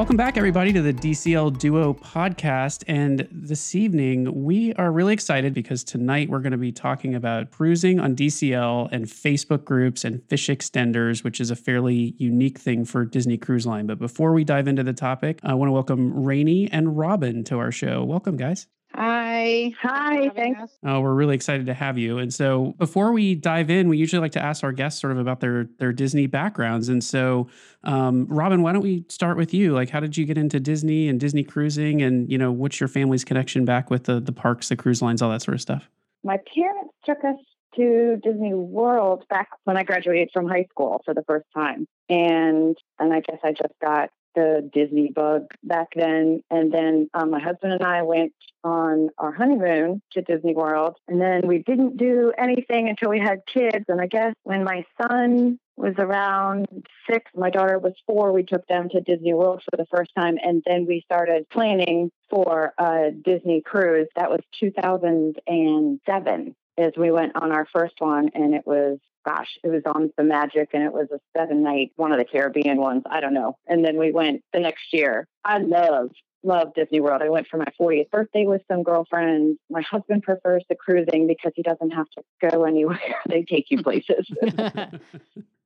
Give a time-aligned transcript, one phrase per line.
[0.00, 2.84] Welcome back, everybody, to the DCL Duo podcast.
[2.88, 7.50] And this evening, we are really excited because tonight we're going to be talking about
[7.50, 12.86] cruising on DCL and Facebook groups and fish extenders, which is a fairly unique thing
[12.86, 13.86] for Disney Cruise Line.
[13.86, 17.58] But before we dive into the topic, I want to welcome Rainey and Robin to
[17.58, 18.02] our show.
[18.02, 18.68] Welcome, guys.
[19.00, 19.72] Hi.
[19.80, 20.28] Hi.
[20.28, 20.76] Thanks.
[20.84, 22.18] Oh, we're really excited to have you.
[22.18, 25.18] And so, before we dive in, we usually like to ask our guests sort of
[25.18, 26.90] about their their Disney backgrounds.
[26.90, 27.48] And so,
[27.82, 29.72] um, Robin, why don't we start with you?
[29.72, 32.02] Like, how did you get into Disney and Disney cruising?
[32.02, 35.22] And you know, what's your family's connection back with the the parks, the cruise lines,
[35.22, 35.88] all that sort of stuff?
[36.22, 37.36] My parents took us
[37.76, 42.76] to Disney World back when I graduated from high school for the first time, and
[42.98, 46.42] and I guess I just got the Disney bug back then.
[46.50, 50.96] And then um, my husband and I went on our honeymoon to Disney World.
[51.08, 53.84] And then we didn't do anything until we had kids.
[53.88, 56.66] And I guess when my son was around
[57.10, 60.36] six, my daughter was four, we took them to Disney World for the first time.
[60.42, 64.08] And then we started planning for a Disney cruise.
[64.16, 68.30] That was 2007 as we went on our first one.
[68.34, 71.92] And it was gosh, it was on the Magic and it was a seven night,
[71.96, 73.02] one of the Caribbean ones.
[73.10, 73.56] I don't know.
[73.66, 75.26] And then we went the next year.
[75.44, 76.10] I love,
[76.42, 77.22] love Disney World.
[77.22, 79.58] I went for my 40th birthday with some girlfriends.
[79.68, 82.98] My husband prefers the cruising because he doesn't have to go anywhere.
[83.28, 84.30] they take you places.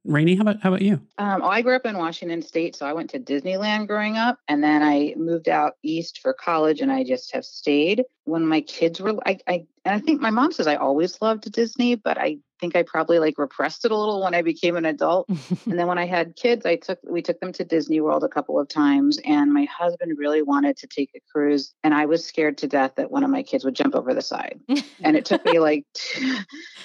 [0.05, 1.01] Rainey, how about how about you?
[1.17, 4.39] Um, well, I grew up in Washington State, so I went to Disneyland growing up,
[4.49, 8.05] and then I moved out east for college, and I just have stayed.
[8.25, 11.51] When my kids were, I, I and I think my mom says I always loved
[11.51, 14.85] Disney, but I think I probably like repressed it a little when I became an
[14.85, 15.29] adult.
[15.29, 18.29] and then when I had kids, I took we took them to Disney World a
[18.29, 22.25] couple of times and my husband really wanted to take a cruise and I was
[22.25, 24.61] scared to death that one of my kids would jump over the side.
[25.03, 26.37] and it took me like two,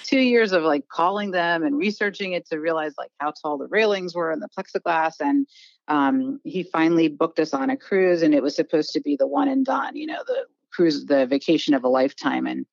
[0.04, 3.68] two years of like calling them and researching it to realize like how tall the
[3.68, 5.46] railings were and the plexiglass and
[5.88, 9.26] um, he finally booked us on a cruise and it was supposed to be the
[9.26, 10.44] one and done, you know, the
[10.80, 12.46] cruise the vacation of a lifetime.
[12.46, 12.64] And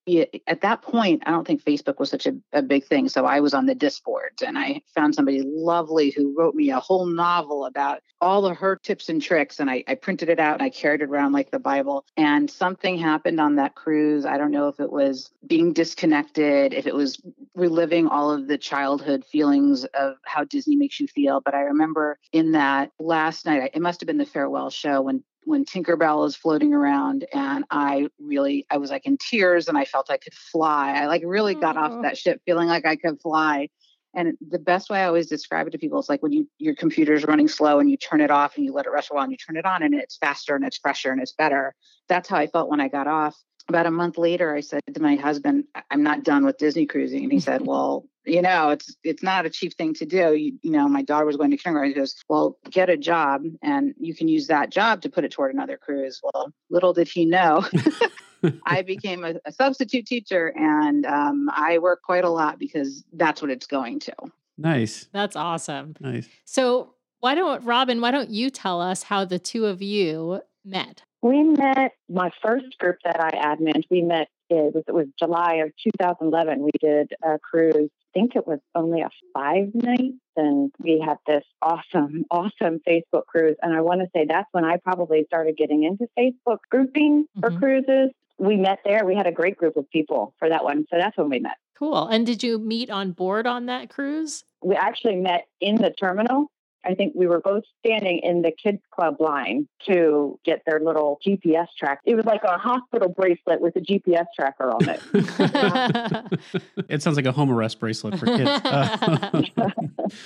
[0.48, 3.10] at that point i don't think facebook was such a, a, big thing.
[3.10, 6.70] So i was on the DIS boards and i found somebody lovely who wrote me
[6.70, 9.60] a whole novel about all of her tips and tricks.
[9.60, 12.06] And I, I printed it out and i carried it around like the bible.
[12.16, 14.26] And something happened on that cruise.
[14.26, 17.22] I don't know if it was being disconnected if it was
[17.56, 21.42] reliving all of the childhood feelings of how disney makes you feel.
[21.42, 25.24] But i remember in that last night it must have been the farewell show when
[25.48, 29.86] when Tinkerbell is floating around and I really I was like in tears and I
[29.86, 30.92] felt I could fly.
[30.92, 32.02] I like really got off oh.
[32.02, 33.70] that ship feeling like I could fly.
[34.14, 36.76] And the best way I always describe it to people is like when you your
[36.76, 39.24] computer's running slow and you turn it off and you let it rest a while
[39.24, 41.74] and you turn it on and it's faster and it's fresher and it's better.
[42.10, 43.38] That's how I felt when I got off.
[43.70, 47.24] About a month later, I said to my husband, I'm not done with Disney cruising.
[47.24, 50.36] And he said, Well, you know, it's it's not a cheap thing to do.
[50.36, 51.92] You, you know, my daughter was going to kindergarten.
[51.92, 55.32] He goes, well, get a job, and you can use that job to put it
[55.32, 56.20] toward another cruise.
[56.22, 57.66] Well, little did he know.
[58.66, 63.42] I became a, a, substitute teacher, and um, I work quite a lot because that's
[63.42, 64.14] what it's going to.
[64.58, 65.08] Nice.
[65.12, 65.96] That's awesome.
[66.00, 66.28] Nice.
[66.46, 68.02] So, why don't Robin?
[68.02, 71.02] Why don't you tell us how the two of you met?
[71.22, 73.84] We met my first group that I admin.
[73.90, 76.64] We met it was, it was July of 2011.
[76.64, 80.14] We did a cruise I think it was only a five night.
[80.36, 83.56] And we had this awesome, awesome Facebook cruise.
[83.62, 87.50] And I want to say that's when I probably started getting into Facebook grouping for
[87.50, 87.60] mm-hmm.
[87.60, 88.12] cruises.
[88.40, 89.06] We met there.
[89.06, 90.86] We had a great group of people for that one.
[90.90, 91.58] So that's when we met.
[91.78, 92.08] Cool.
[92.08, 94.44] And did you meet on board on that cruise?
[94.64, 96.48] We actually met in the terminal
[96.86, 101.20] I think we were both standing in the kids club line to get their little
[101.26, 102.00] GPS track.
[102.06, 105.02] It was like a hospital bracelet with a GPS tracker on it.
[106.90, 108.50] it sounds like a home arrest bracelet for kids.
[108.68, 109.42] Uh,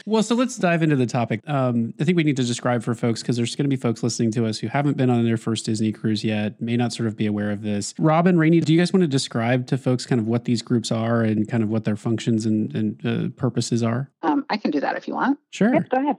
[0.06, 1.42] well, so let's dive into the topic.
[1.48, 4.04] Um, I think we need to describe for folks because there's going to be folks
[4.04, 7.08] listening to us who haven't been on their first Disney cruise yet, may not sort
[7.08, 7.94] of be aware of this.
[8.00, 10.92] Robin, Rainey, do you guys want to describe to folks kind of what these groups
[10.92, 14.10] are and kind of what their functions and, and uh, purposes are?
[14.24, 15.40] Um, I can do that if you want.
[15.52, 15.74] Sure.
[15.74, 16.16] Yes, go ahead.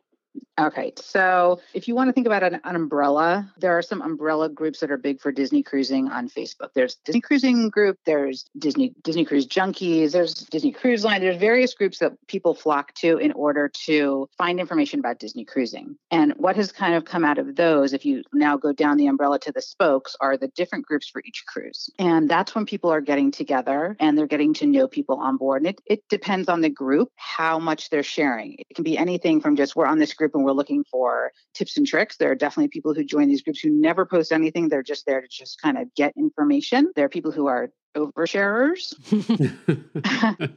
[0.59, 4.51] Okay, so if you want to think about an, an, umbrella, there are some umbrella
[4.51, 6.69] groups that are big for Disney cruising on Facebook.
[6.75, 11.23] There's Disney Cruising Group, there's Disney Disney Cruise Junkies, there's Disney Cruise Line.
[11.23, 15.97] There's various groups that people flock to in order to find information about Disney cruising.
[16.11, 19.07] And what has kind of come out of those, if you now go down the
[19.07, 21.91] umbrella to the spokes, are the different groups for each cruise.
[21.99, 25.63] And that's when people are getting together and they're getting to know people on board.
[25.63, 28.57] And it, it depends on the group how much they're sharing.
[28.59, 31.77] It can be anything from just we're on this group and we're looking for tips
[31.77, 32.17] and tricks.
[32.17, 34.69] There are definitely people who join these groups who never post anything.
[34.69, 36.93] They're just there to just kind of get information.
[36.95, 38.95] There are people who are oversharers.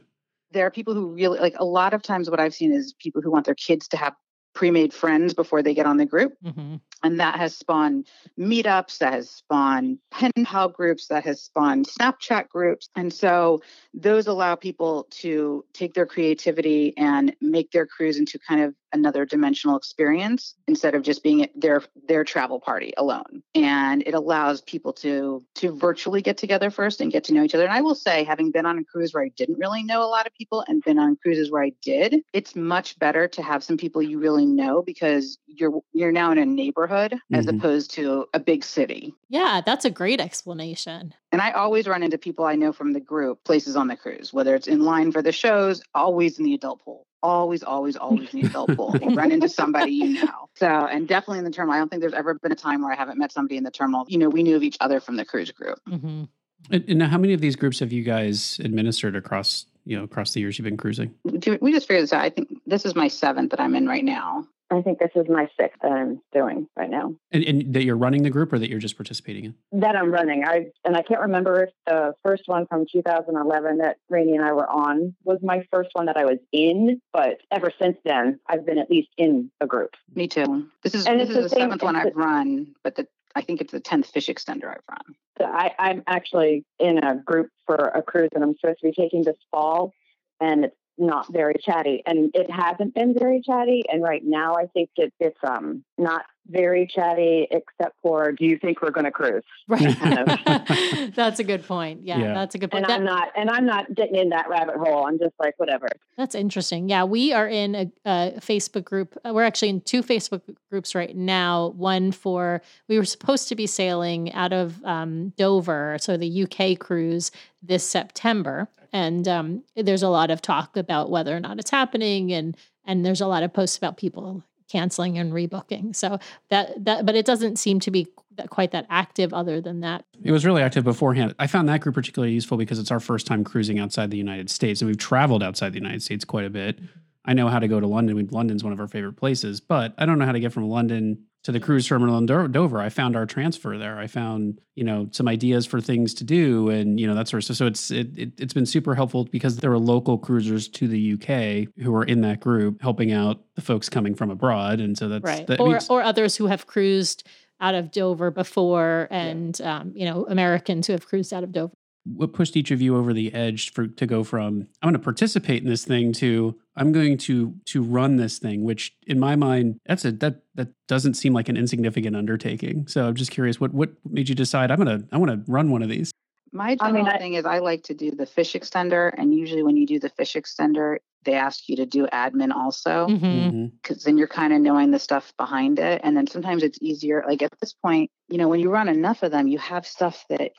[0.52, 3.22] there are people who really like a lot of times what I've seen is people
[3.22, 4.14] who want their kids to have
[4.54, 6.32] pre-made friends before they get on the group.
[6.44, 6.76] Mm-hmm.
[7.02, 8.06] And that has spawned
[8.38, 12.88] meetups that has spawned pen pal groups that has spawned snapchat groups.
[12.96, 13.62] And so
[13.94, 19.26] those allow people to take their creativity and make their cruise into kind of another
[19.26, 23.42] dimensional experience instead of just being their their travel party alone.
[23.54, 27.54] And it allows people to to virtually get together first and get to know each
[27.54, 27.64] other.
[27.64, 30.08] And i will say having been on a cruise where i didn't really know a
[30.08, 33.62] lot of people and been on cruises where i did it's much better to have
[33.62, 37.34] some people you really know because you're you're now in a neighborhood mm-hmm.
[37.34, 42.02] as opposed to a big city yeah that's a great explanation and I always run
[42.02, 45.12] into people I know from the group, places on the cruise, whether it's in line
[45.12, 48.96] for the shows, always in the adult pool always, always, always in the adult pool.
[49.00, 50.48] You run into somebody you know.
[50.54, 51.74] So, and definitely in the terminal.
[51.74, 53.70] I don't think there's ever been a time where I haven't met somebody in the
[53.70, 54.04] terminal.
[54.08, 55.78] You know, we knew of each other from the cruise group.
[55.88, 56.24] Mm-hmm.
[56.70, 60.32] And, and how many of these groups have you guys administered across, you know, across
[60.32, 61.14] the years you've been cruising?
[61.24, 62.22] We just figured this out.
[62.22, 64.46] I think this is my seventh that I'm in right now.
[64.70, 67.14] I think this is my sixth that I'm doing right now.
[67.30, 69.54] And, and, that you're running the group or that you're just participating in?
[69.80, 70.44] That I'm running.
[70.44, 74.52] I and I can't remember if the first one from 2011 that Rainey and I
[74.52, 78.66] were on was my first one that I was in, but ever since then I've
[78.66, 79.90] been at least in a group.
[80.14, 80.66] Me too.
[80.82, 83.60] This is and this is the, the seventh one I've run, but the I think
[83.60, 85.14] it's the tenth fish extender I've run.
[85.38, 88.92] So I, I'm actually in a group for a cruise that I'm supposed to be
[88.92, 89.92] taking this fall,
[90.40, 94.66] and it's not very chatty and it hasn't been very chatty and right now i
[94.66, 99.10] think it, it's um not very chatty except for do you think we're going to
[99.10, 99.42] cruise?
[99.68, 99.96] Right.
[101.14, 102.02] That's a good point.
[102.04, 102.86] Yeah, yeah, that's a good point.
[102.86, 102.98] point.
[102.98, 105.06] And that, i'm not and i'm not getting in that rabbit hole.
[105.06, 105.88] I'm just like whatever.
[106.16, 106.88] That's interesting.
[106.88, 110.94] Yeah we are in a, a facebook group uh, we're actually in two facebook groups
[110.94, 111.68] right now.
[111.76, 116.78] One for we were supposed to be sailing out of um, dover so the uk
[116.78, 117.30] cruise
[117.62, 118.68] this september.
[118.92, 123.04] And um, there's a lot of talk about whether or not it's happening and and
[123.04, 125.94] there's a lot of posts about people canceling and rebooking.
[125.94, 126.18] So
[126.50, 128.08] that that but it doesn't seem to be
[128.50, 130.04] quite that active other than that.
[130.22, 131.34] It was really active beforehand.
[131.38, 134.50] I found that group particularly useful because it's our first time cruising outside the united
[134.50, 136.78] states and we've traveled outside the united states quite a bit.
[137.24, 138.28] I know how to go to london.
[138.30, 141.24] London's one of our favorite places but i don't know how to get from london
[141.46, 142.80] to the cruise terminal in Dover.
[142.80, 144.00] I found our transfer there.
[144.00, 147.38] I found, you know, some ideas for things to do and, you know, that sort
[147.38, 147.56] of stuff.
[147.58, 151.12] So it's, it, it, has been super helpful because there were local cruisers to the
[151.12, 154.80] UK who were in that group helping out the folks coming from abroad.
[154.80, 155.46] And so that's, right.
[155.46, 157.22] That, or, I mean, or others who have cruised
[157.60, 159.78] out of Dover before and, yeah.
[159.78, 161.74] um, you know, Americans who have cruised out of Dover
[162.14, 164.98] what pushed each of you over the edge for to go from I'm going to
[164.98, 169.36] participate in this thing to I'm going to to run this thing, which in my
[169.36, 172.86] mind that's a that that doesn't seem like an insignificant undertaking.
[172.86, 175.70] So I'm just curious, what what made you decide I'm gonna I want to run
[175.70, 176.10] one of these?
[176.52, 179.34] My general I mean, I, thing is I like to do the fish extender, and
[179.34, 183.20] usually when you do the fish extender, they ask you to do admin also, because
[183.20, 183.58] mm-hmm.
[183.58, 183.94] mm-hmm.
[184.04, 187.24] then you're kind of knowing the stuff behind it, and then sometimes it's easier.
[187.26, 190.24] Like at this point, you know, when you run enough of them, you have stuff
[190.30, 190.52] that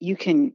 [0.00, 0.54] you can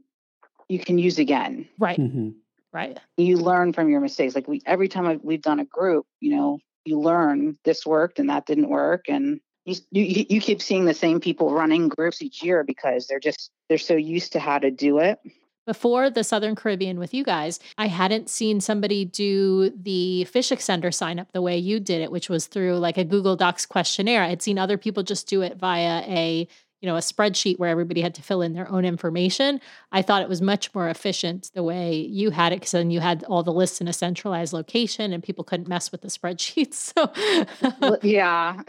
[0.69, 1.67] you can use again.
[1.77, 1.99] Right.
[1.99, 2.29] Mm-hmm.
[2.71, 2.99] Right.
[3.17, 4.35] You learn from your mistakes.
[4.35, 8.19] Like we every time I've, we've done a group, you know, you learn this worked
[8.19, 12.21] and that didn't work, and you, you you keep seeing the same people running groups
[12.21, 15.19] each year because they're just they're so used to how to do it.
[15.65, 20.91] Before the Southern Caribbean with you guys, I hadn't seen somebody do the fish extender
[20.93, 24.23] sign up the way you did it, which was through like a Google Docs questionnaire.
[24.23, 26.47] I had seen other people just do it via a
[26.81, 29.59] you know a spreadsheet where everybody had to fill in their own information
[29.91, 32.99] i thought it was much more efficient the way you had it because then you
[32.99, 36.73] had all the lists in a centralized location and people couldn't mess with the spreadsheets
[36.73, 37.11] so.
[37.81, 38.61] Well, yeah.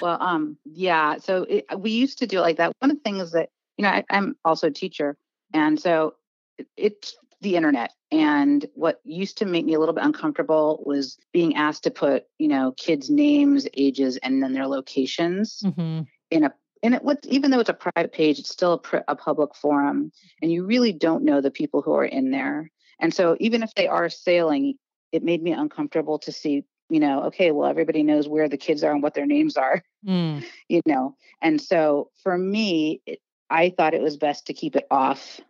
[0.00, 2.72] Well um yeah so it, we used to do it like that.
[2.80, 5.16] One of the things that you know I, am also a teacher
[5.52, 6.14] and so
[6.58, 11.18] it, it's the internet and what used to make me a little bit uncomfortable was
[11.32, 16.02] being asked to put you know kids names ages and then their locations mm-hmm.
[16.30, 16.54] in a
[16.84, 19.54] and it what even though it's a private page it's still a, pr- a public
[19.54, 22.70] forum and you really don't know the people who are in there.
[23.00, 24.74] And so even if they are sailing
[25.10, 28.84] it made me uncomfortable to see you know okay well everybody knows where the kids
[28.84, 30.44] are and what their names are mm.
[30.68, 31.16] you know?
[31.40, 33.18] And so for me it,
[33.50, 35.40] i thought it was best to keep it off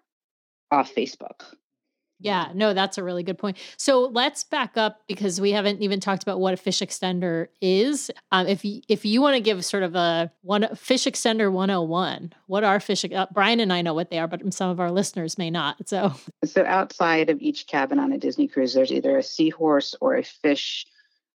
[0.71, 1.43] off facebook
[2.21, 3.59] yeah, no, that's a really good point.
[3.77, 8.11] So let's back up because we haven't even talked about what a fish extender is.
[8.31, 12.33] Um, if you, if you want to give sort of a one fish extender 101,
[12.47, 13.05] what are fish?
[13.05, 15.89] Uh, Brian and I know what they are, but some of our listeners may not.
[15.89, 20.17] So, so outside of each cabin on a Disney cruise, there's either a seahorse or
[20.17, 20.87] a fish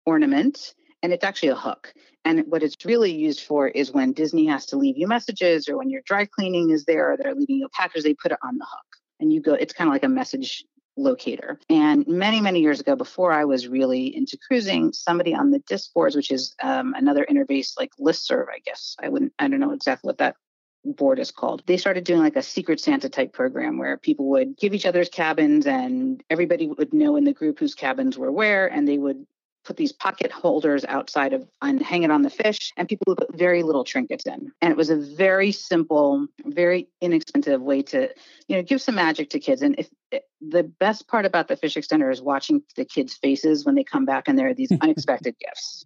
[0.04, 1.92] ornament, and it's actually a hook.
[2.24, 5.78] And what it's really used for is when Disney has to leave you messages, or
[5.78, 8.38] when your dry cleaning is there, or they're leaving you a package, they put it
[8.42, 10.64] on the hook and you go it's kind of like a message
[10.96, 11.60] locator.
[11.68, 15.88] And many, many years ago, before I was really into cruising, somebody on the DIS
[15.88, 18.96] boards, which is um, another interface like listserv, I guess.
[19.02, 20.36] I wouldn't, I don't know exactly what that
[20.84, 21.62] board is called.
[21.66, 25.08] They started doing like a secret Santa type program where people would give each other's
[25.08, 29.26] cabins and everybody would know in the group whose cabins were where and they would
[29.66, 33.18] put these pocket holders outside of and hang it on the fish and people would
[33.18, 34.52] put very little trinkets in.
[34.62, 38.08] And it was a very simple very inexpensive way to
[38.48, 39.62] you know give some magic to kids.
[39.62, 43.64] And if eh, the best part about the fish extender is watching the kids faces
[43.64, 45.84] when they come back and there are these unexpected gifts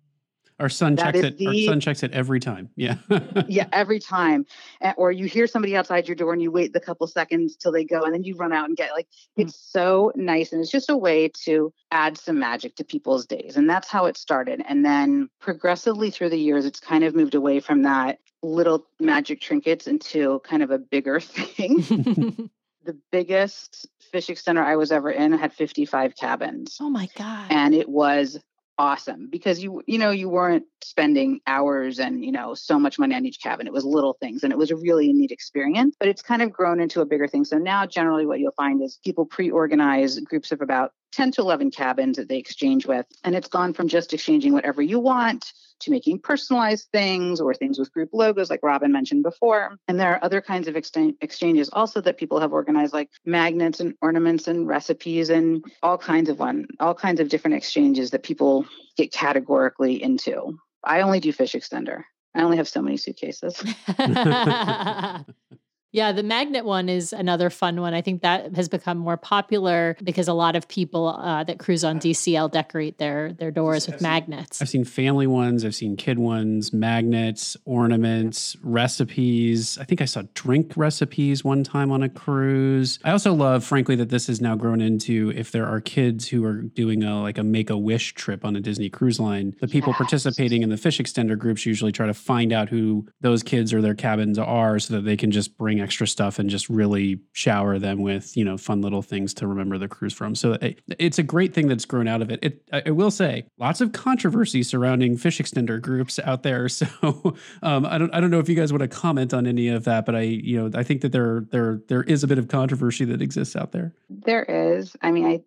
[0.61, 1.39] our son That checks it.
[1.39, 2.69] the- Our son checks it every time.
[2.77, 2.97] Yeah.
[3.49, 4.47] yeah every time
[4.81, 7.73] And- or you hear somebody outside your door and you wait the couple seconds till
[7.73, 9.43] they go and then you run out and get like hmm.
[9.43, 13.57] it's so nice and it's just a way to add some magic to people's days
[13.57, 17.35] and that's how it started and then progressively through the years it's kind of moved
[17.35, 21.77] away from that little magic trinkets into kind of a bigger thing
[22.85, 27.47] the biggest fish extender i was ever in had 55 cabins oh my god.
[27.51, 28.39] and it was
[28.81, 33.15] awesome because you you know you weren't spending hours and you know so much money
[33.15, 36.09] on each cabin it was little things and it was a really neat experience but
[36.09, 37.45] it's kind of grown into a bigger thing.
[37.45, 41.71] So now generally what you'll find is people pre-organize groups of about 10 to 11
[41.71, 45.91] cabins that they exchange with and it's gone from just exchanging whatever you want to
[45.91, 49.77] making personalized things or things with group logos, like Robin mentioned before.
[49.89, 53.81] And there are other kinds of exchange- exchanges also that people have organized, like magnets
[53.81, 58.23] and ornaments and recipes and all kinds of one, all kinds of different exchanges that
[58.23, 60.59] people get categorically into.
[60.85, 62.05] I only do fish extender.
[62.35, 63.63] I only have so many suitcases.
[65.93, 67.95] yeah, the magnet one is another fun one.
[67.95, 71.83] I think that has become more popular because a lot of people uh, that cruise
[71.85, 74.63] on DCL decorate their their doors with magnets.
[74.63, 79.79] I've seen family ones, I've seen kid ones, magnets, ornaments, recipes.
[79.79, 82.99] I think I saw drink recipes one time on a cruise.
[83.05, 86.45] I also love, frankly, that this has now grown into if there are kids who
[86.45, 89.67] are doing a like a make a wish trip on a Disney cruise line, the
[89.69, 89.99] people Yes.
[89.99, 93.81] participating in the fish extender groups usually try to find out who those kids or
[93.83, 97.79] their cabins are so that they can just bring extra stuff and just really shower
[97.79, 100.35] them with, you know, fun little things to remember the cruise from.
[100.35, 102.39] So it, it's a great thing that's grown out of it.
[102.43, 106.69] It I, I will say lots of controversy surrounding fish extender groups out there.
[106.81, 109.69] So um, I don't I don't know if you guys want to comment on any
[109.69, 112.39] of that, but I you know I think that there there there is a bit
[112.39, 113.95] of controversy that exists out there.
[114.09, 114.97] There is.
[115.03, 115.43] I mean, I,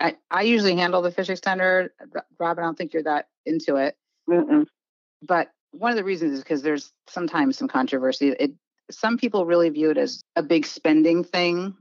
[0.00, 1.88] I, I usually handle the fish extender.
[2.38, 3.96] Robin, I don't think you're that into it.
[4.28, 4.66] Mm-mm.
[5.22, 8.28] but one of the reasons is because there's sometimes some controversy.
[8.28, 8.52] It
[8.90, 11.74] some people really view it as a big spending thing,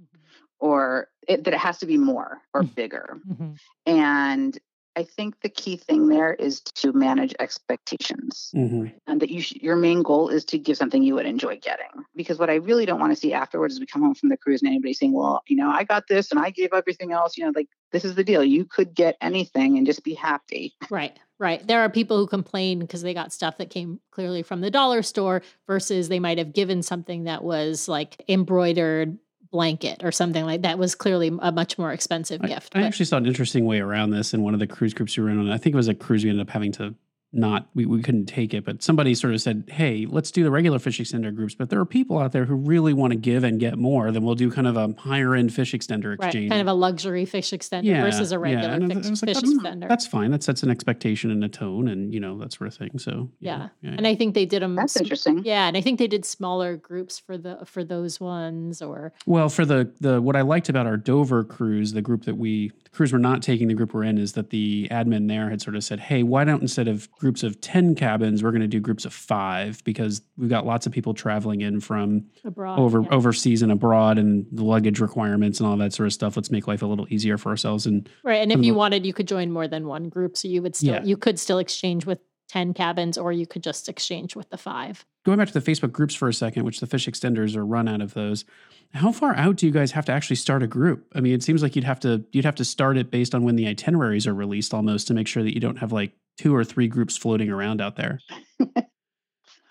[0.59, 2.75] or it, that it has to be more or Mm.
[2.75, 3.19] bigger.
[3.29, 3.57] Mhm.
[3.85, 4.57] And
[4.95, 8.93] I think the key thing there is to manage expectations, Mhm.
[9.07, 12.05] and that you sh- your main goal is to give something you would enjoy getting.
[12.15, 14.37] Because what I really don't want to see afterwards is we come home from the
[14.37, 17.37] cruise and anybody saying, "Well, you know, I got this and I gave everything else."
[17.37, 18.43] You know, like this is the deal.
[18.43, 20.73] You could get anything and just be happy.
[20.89, 21.65] Right, right.
[21.65, 25.03] There are people who complain because they got stuff that came clearly from the dollar
[25.03, 29.17] store versus they might have given something that was like embroidered
[29.51, 32.75] blanket or something like that was clearly a much more expensive I, gift.
[32.75, 35.15] I but- actually saw an interesting way around this in one of the cruise groups
[35.15, 35.49] we were in on.
[35.49, 36.95] I think it was a cruise we ended up having to
[37.33, 40.51] not we, we couldn't take it, but somebody sort of said, Hey, let's do the
[40.51, 41.55] regular fish extender groups.
[41.55, 44.23] But there are people out there who really want to give and get more, then
[44.23, 46.49] we'll do kind of a higher end fish extender right, exchange.
[46.51, 49.59] kind of a luxury fish extender versus a regular And I fish, like, fish "Mm,
[49.59, 49.89] extender.
[49.89, 50.31] That's fine.
[50.31, 52.99] That sets an expectation and a tone and you know, that sort of thing.
[52.99, 53.69] So yeah.
[53.81, 54.75] And I think they did them.
[54.75, 55.41] That's interesting.
[55.43, 59.49] Yeah, and I think they did smaller groups for the for those ones or Well,
[59.49, 63.11] for the the what I liked about our Dover cruise, the group that we the
[63.11, 65.83] were not taking, the group we're in, is that the admin there had sort of
[65.83, 69.05] said, "Hey, why don't instead of groups of ten cabins, we're going to do groups
[69.05, 72.79] of five because we've got lots of people traveling in from abroad.
[72.79, 73.09] over yeah.
[73.09, 76.35] overseas and abroad, and the luggage requirements and all that sort of stuff.
[76.35, 78.41] Let's make life a little easier for ourselves." And Right.
[78.41, 80.37] And if you wanted, you could join more than one group.
[80.37, 81.03] So you would still Yeah.
[81.03, 82.19] you could still exchange with
[82.53, 85.03] 10 cabins or you could just exchange with the five.
[85.25, 87.87] going back to the Facebook groups for a second, which the fish extenders are run
[87.87, 88.45] out of those.
[88.93, 91.07] How far out do you guys have to actually start a group?
[91.15, 93.43] I mean, it seems like you'd have to you'd have to start it based on
[93.43, 96.55] when the itineraries are released almost to make sure that you don't have like two
[96.55, 98.19] or three groups floating around out there.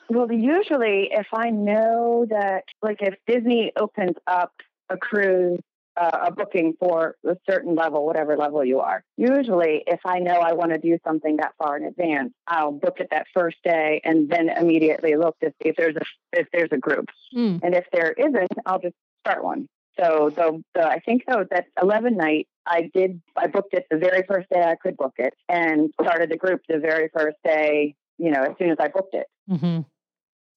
[0.09, 4.53] Well, usually, if I know that, like, if Disney opens up
[4.91, 5.61] a cruise,
[5.97, 10.53] a booking for a certain level, whatever level you are, usually, if I know I
[10.53, 14.29] want to do something that far in advance, I'll book it that first day and
[14.29, 17.61] then immediately look to see if there's a if there's a group, Mm.
[17.63, 19.69] and if there isn't, I'll just start one.
[20.01, 23.99] So the, the I think though that eleven night I did I booked it the
[23.99, 27.95] very first day I could book it and started the group the very first day
[28.19, 29.27] you know as soon as I booked it.
[29.49, 29.81] hmm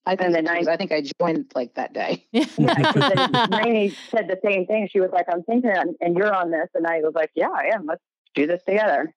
[0.06, 2.24] I think, And then because I- I think I joined like that day.
[2.32, 2.44] Yeah,
[2.92, 4.88] 'cause then Rainey said the same thing.
[4.90, 7.50] She was like, "I'm thinking, and and you're on this," and I was like, "Yeah,
[7.50, 7.86] I am.
[7.86, 8.02] Let's
[8.34, 9.12] do this together."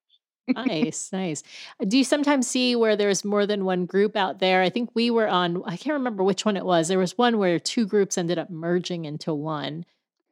[0.48, 1.44] nice, nice.
[1.86, 4.62] Do you sometimes see where there's more than one group out there?
[4.62, 6.88] I think we were on, I can't remember which one it was.
[6.88, 9.84] There was one where two groups ended up merging into one.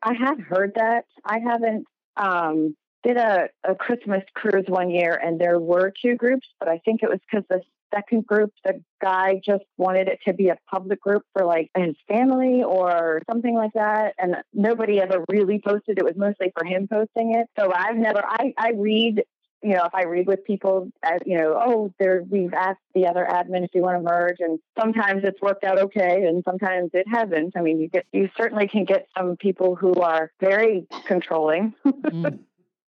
[0.03, 1.05] I have heard that.
[1.25, 1.85] I haven't
[2.17, 6.79] um, did a, a Christmas cruise one year, and there were two groups, but I
[6.85, 7.61] think it was because the
[7.95, 11.97] second group, the guy just wanted it to be a public group for like his
[12.07, 15.99] family or something like that, and nobody ever really posted.
[15.99, 17.47] It was mostly for him posting it.
[17.59, 18.23] So I've never.
[18.25, 19.25] I I read.
[19.61, 23.09] You know, if I read with people, as you know, oh, there we've asked the
[23.09, 26.91] other admin if you want to merge, and sometimes it's worked out okay, and sometimes
[26.95, 27.57] it hasn't.
[27.57, 31.75] I mean, you get you certainly can get some people who are very controlling.
[32.09, 32.39] Mm.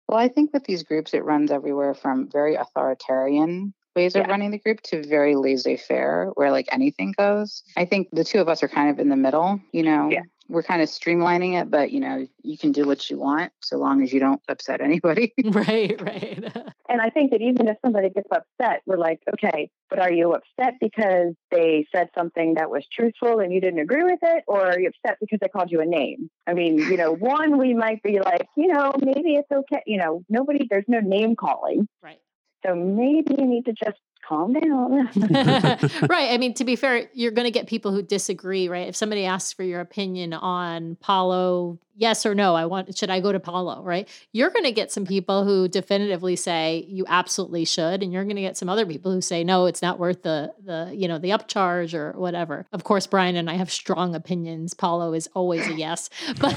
[0.08, 4.30] Well, I think with these groups, it runs everywhere from very authoritarian ways of Yeah.
[4.30, 7.62] running the group to very laissez faire, where like anything goes.
[7.76, 10.10] I think the two of us are kind of in the middle, you know.
[10.10, 10.22] Yeah.
[10.48, 13.76] We're kind of streamlining it, but you know, you can do what you want so
[13.78, 15.32] long as you don't upset anybody.
[15.44, 16.52] right, right.
[16.90, 20.32] And I think that even if somebody gets upset, we're like, okay, but are you
[20.32, 24.42] upset because they said something that was truthful and you didn't agree with it?
[24.48, 26.28] Or are you upset because they called you a name?
[26.48, 29.84] I mean, you know, one, we might be like, you know, maybe it's okay.
[29.86, 31.86] You know, nobody, there's no name calling.
[32.02, 32.18] right.
[32.64, 35.08] So maybe you need to just calm down.
[36.08, 36.30] right.
[36.32, 38.88] I mean, to be fair, you're going to get people who disagree, right?
[38.88, 43.20] If somebody asks for your opinion on Palo, yes or no, I want, should I
[43.20, 44.08] go to Palo, right?
[44.32, 48.02] You're going to get some people who definitively say you absolutely should.
[48.02, 50.52] And you're going to get some other people who say, no, it's not worth the,
[50.64, 52.66] the, you know, the upcharge or whatever.
[52.72, 54.72] Of course, Brian and I have strong opinions.
[54.72, 56.08] Palo is always a yes,
[56.40, 56.54] but,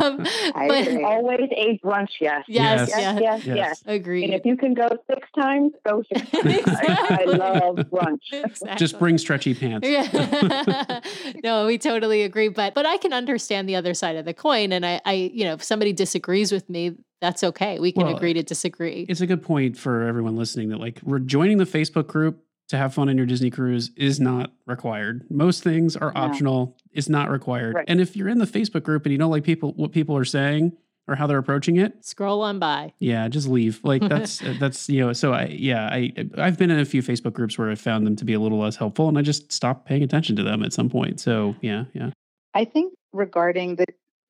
[0.00, 0.88] um, but.
[1.02, 2.44] Always a brunch, yes.
[2.48, 2.88] yes, Yes.
[2.88, 3.56] Yes, yes, yes, Yes.
[3.56, 3.82] yes.
[3.86, 4.24] agreed.
[4.24, 6.54] And if you can go six times, go six times.
[6.90, 8.18] I, I love brunch.
[8.32, 8.76] Exactly.
[8.76, 9.86] Just bring stretchy pants.
[9.88, 11.00] Yeah.
[11.44, 12.48] no, we totally agree.
[12.48, 14.72] But but I can understand the other side of the coin.
[14.72, 17.78] And I, I you know, if somebody disagrees with me, that's okay.
[17.78, 19.06] We can Well, agree to disagree.
[19.08, 22.76] It's a good point for everyone listening that like we're joining the Facebook group to
[22.76, 25.24] have fun on your Disney cruise is not required.
[25.28, 26.20] Most things are No.
[26.20, 26.76] optional.
[26.92, 27.74] It's not required.
[27.74, 27.84] Right.
[27.88, 30.24] And if you're in the Facebook group and you don't like people what people are
[30.24, 30.72] saying
[31.08, 32.92] or how they're approaching it, Scroll on by.
[32.98, 33.80] yeah, just leave.
[33.82, 35.12] Like that's that's you know.
[35.12, 38.16] So I yeah I I've been in a few Facebook groups where I found them
[38.16, 40.72] to be a little less helpful, and I just stopped paying attention to them at
[40.72, 41.20] some point.
[41.20, 42.10] So yeah yeah.
[42.54, 43.86] I think regarding the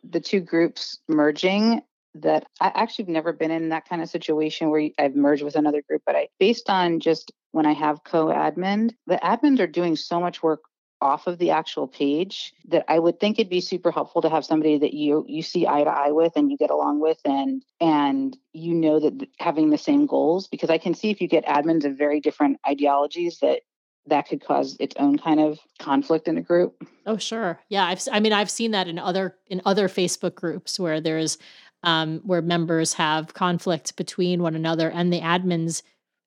[0.09, 1.83] the two groups merging,
[2.15, 5.57] that I actually have never been in that kind of situation where I've merged with
[5.57, 9.97] another group, but I based on just when I have co-admin, the admins are doing
[9.97, 10.61] so much work
[11.01, 14.45] off of the actual page that I would think it'd be super helpful to have
[14.45, 17.63] somebody that you you see eye to eye with and you get along with and
[17.81, 21.47] and you know that having the same goals because I can see if you get
[21.47, 23.61] admins of very different ideologies that
[24.07, 26.83] that could cause its own kind of conflict in a group.
[27.07, 27.61] Oh, sure.
[27.69, 31.39] Yeah, I've I mean I've seen that in other in other Facebook groups where there's
[31.83, 35.83] um where members have conflict between one another and the admins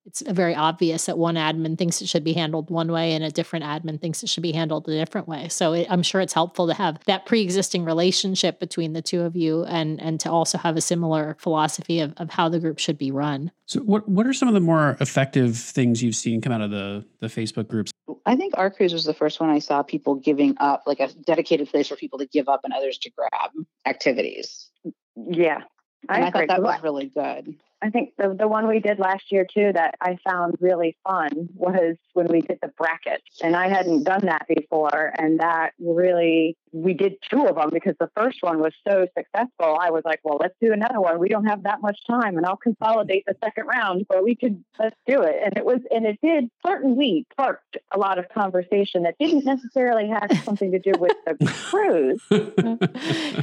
[0.05, 3.31] it's very obvious that one admin thinks it should be handled one way and a
[3.31, 5.47] different admin thinks it should be handled a different way.
[5.47, 9.35] So it, I'm sure it's helpful to have that pre-existing relationship between the two of
[9.35, 12.97] you and and to also have a similar philosophy of, of how the group should
[12.97, 13.51] be run.
[13.65, 16.71] So what what are some of the more effective things you've seen come out of
[16.71, 17.91] the the Facebook groups?
[18.25, 21.07] I think our cruise was the first one I saw people giving up, like a
[21.25, 23.51] dedicated place for people to give up and others to grab
[23.85, 24.69] activities.
[25.15, 25.61] Yeah.
[26.09, 26.41] And I, agree.
[26.41, 27.55] thought that was really good.
[27.83, 31.49] I think the the one we did last year too that I found really fun
[31.53, 36.57] was when we did the brackets, and I hadn't done that before, and that really
[36.71, 39.77] we did two of them because the first one was so successful.
[39.79, 41.19] I was like, well, let's do another one.
[41.19, 44.63] We don't have that much time, and I'll consolidate the second round, but we could
[44.79, 45.35] let's do it.
[45.43, 50.07] And it was and it did certainly sparked a lot of conversation that didn't necessarily
[50.07, 51.35] have something to do with the
[51.69, 52.21] cruise.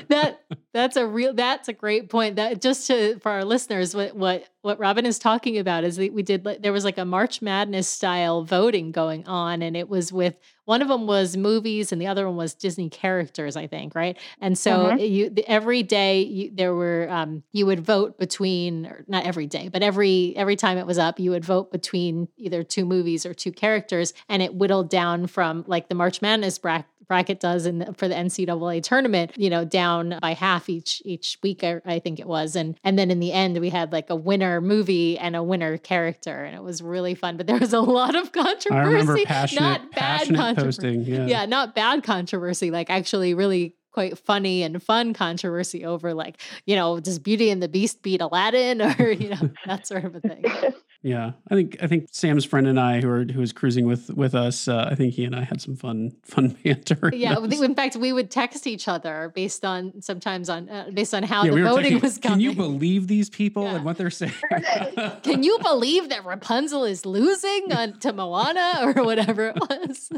[0.08, 0.40] that
[0.72, 4.29] that's a real that's a great point that just to for our listeners what what
[4.62, 7.88] what robin is talking about is that we did there was like a march madness
[7.88, 12.06] style voting going on and it was with one of them was movies and the
[12.06, 15.10] other one was disney characters i think right and so Mhm.
[15.10, 19.68] you every day you, there were um you would vote between or not every day
[19.68, 23.34] but every every time it was up you would vote between either two movies or
[23.34, 27.80] two characters and it whittled down from like the march madness bracket bracket does in
[27.80, 31.64] the, for the NCAA tournament, you know, down by half each each week.
[31.64, 34.14] I, I think it was, and and then in the end we had like a
[34.14, 37.36] winner movie and a winner character, and it was really fun.
[37.36, 38.70] But there was a lot of controversy.
[38.70, 40.82] I remember passionate not bad passionate controversy.
[40.82, 41.02] posting.
[41.02, 41.26] Yeah.
[41.26, 46.76] Yeah, not bad controversy, like actually really quite funny and fun controversy over like, you
[46.76, 50.20] know, does Beauty and the Beast beat Aladdin or, you know, that sort of a
[50.20, 50.44] thing.
[51.02, 54.10] Yeah, I think I think Sam's friend and I, who are who was cruising with
[54.10, 57.10] with us, uh, I think he and I had some fun fun banter.
[57.14, 61.22] Yeah, in fact, we would text each other based on sometimes on uh, based on
[61.22, 62.32] how yeah, the we voting texting, was coming.
[62.34, 63.76] Can you believe these people Yeah.
[63.76, 64.34] and what they're saying?
[65.22, 70.10] Can you believe that Rapunzel is losing on, to Moana or whatever it was?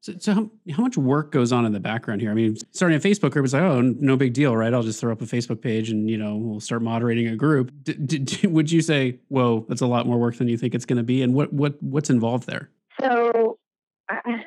[0.00, 2.30] So, so how, how much work goes on in the background here?
[2.30, 4.74] I mean, starting a Facebook group is like, oh, no big deal, right?
[4.74, 7.72] I'll just throw up a Facebook page and you know we'll start moderating a group.
[7.82, 10.74] D- d- d- would you say, whoa, that's a lot more work than you think
[10.74, 11.22] it's going to be?
[11.22, 12.70] And what what what's involved there?
[13.00, 13.58] So
[14.08, 14.44] I,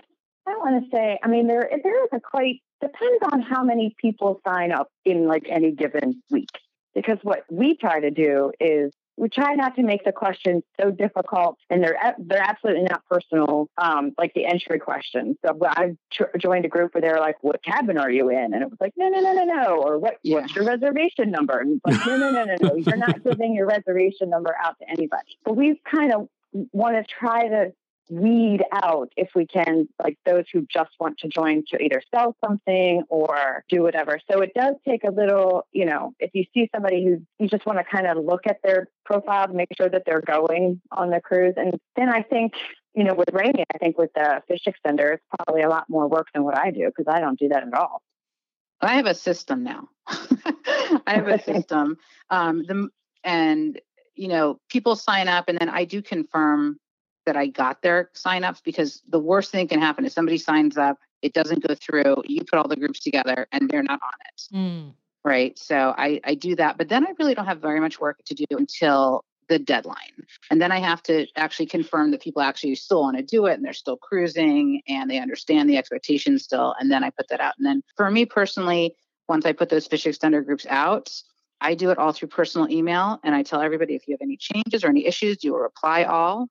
[0.48, 1.20] I want to say.
[1.24, 5.28] I mean, there there is a quite depends on how many people sign up in
[5.28, 6.50] like any given week.
[6.94, 10.92] Because what we try to do is we try not to make the questions so
[10.92, 13.70] difficult, and they're they're absolutely not personal.
[13.78, 15.38] Um, like the entry questions.
[15.46, 15.96] So I
[16.38, 18.94] joined a group where they're like, "What cabin are you in?" And it was like,
[18.98, 20.42] "No, no, no, no, no," or "What Yeah.
[20.42, 23.56] what's your reservation number?" And it's like, "No, no, no, no, no, you're not giving
[23.56, 26.28] your reservation number out to anybody." But we kind of
[26.74, 27.74] want to try to
[28.10, 32.36] weed out if we can like those who just want to join to either sell
[32.46, 36.70] something or do whatever so it does take a little you know if you see
[36.74, 39.90] somebody who you just want to kind of look at their profile to make sure
[39.90, 42.54] that they're going on the cruise and then i think
[42.94, 46.08] you know with Rainey, i think with the fish extender it's probably a lot more
[46.08, 48.02] work than what i do because i don't do that at all
[48.82, 49.88] I have a system now.
[50.08, 51.98] I have a system.
[52.30, 52.90] Um, the
[53.24, 53.80] and
[54.16, 56.78] you know people sign up, and then I do confirm
[57.26, 60.98] that I got their signups because the worst thing can happen is somebody signs up,
[61.22, 62.24] it doesn't go through.
[62.26, 64.56] You put all the groups together, and they're not on it.
[64.56, 64.94] Mm.
[65.24, 65.58] right?
[65.58, 68.36] So I, I do that, but then I really don't have very much work to
[68.36, 70.26] do until the deadline.
[70.50, 73.54] And then I have to actually confirm that people actually still want to do it
[73.54, 76.76] and they're still cruising and they understand the expectations still.
[76.80, 77.54] And then I put that out.
[77.58, 78.96] And then for me personally,
[79.28, 81.12] once I put those fish extender groups out,
[81.62, 84.38] I do it all through personal email and I tell everybody if you have any
[84.38, 86.48] changes or any issues, do a reply all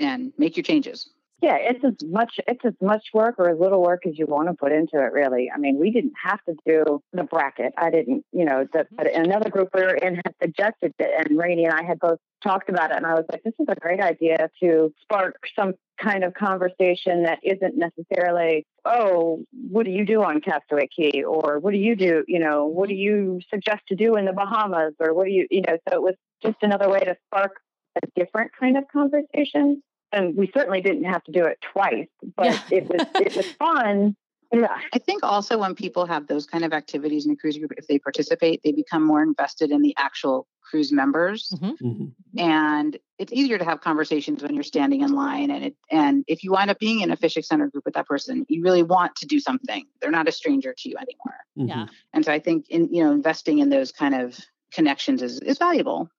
[0.00, 1.10] and make your changes.
[1.42, 4.48] Yeah, it's as much it's as much work or as little work as you want
[4.48, 5.12] to put into it.
[5.12, 7.72] Really, I mean, we didn't have to do the bracket.
[7.78, 11.38] I didn't, you know, the, but another group we were in had suggested it, and
[11.38, 13.74] Rainey and I had both talked about it, and I was like, this is a
[13.74, 20.04] great idea to spark some kind of conversation that isn't necessarily, oh, what do you
[20.04, 23.80] do on Castaway Cay, or what do you do, you know, what do you suggest
[23.88, 26.56] to do in the Bahamas, or what do you, you know, so it was just
[26.60, 27.52] another way to spark
[27.96, 32.46] a different kind of conversation and we certainly didn't have to do it twice, but
[32.46, 32.60] Yeah.
[32.70, 34.16] it was it was fun.
[34.52, 37.70] Yeah, I think also when people have those kind of activities in a cruise group,
[37.76, 41.52] if they participate, they become more invested in the actual cruise members.
[41.62, 42.12] Mhm.
[42.36, 45.52] And it's easier to have conversations when you're standing in line.
[45.52, 48.08] And it and if you wind up being in a fish extender group with that
[48.08, 49.86] person, you really want to do something.
[50.00, 51.38] They're not a stranger to you anymore.
[51.56, 51.68] Mhm.
[51.68, 51.86] Yeah.
[52.12, 54.36] And so I think in you know investing in those kind of
[54.72, 56.10] connections is is valuable.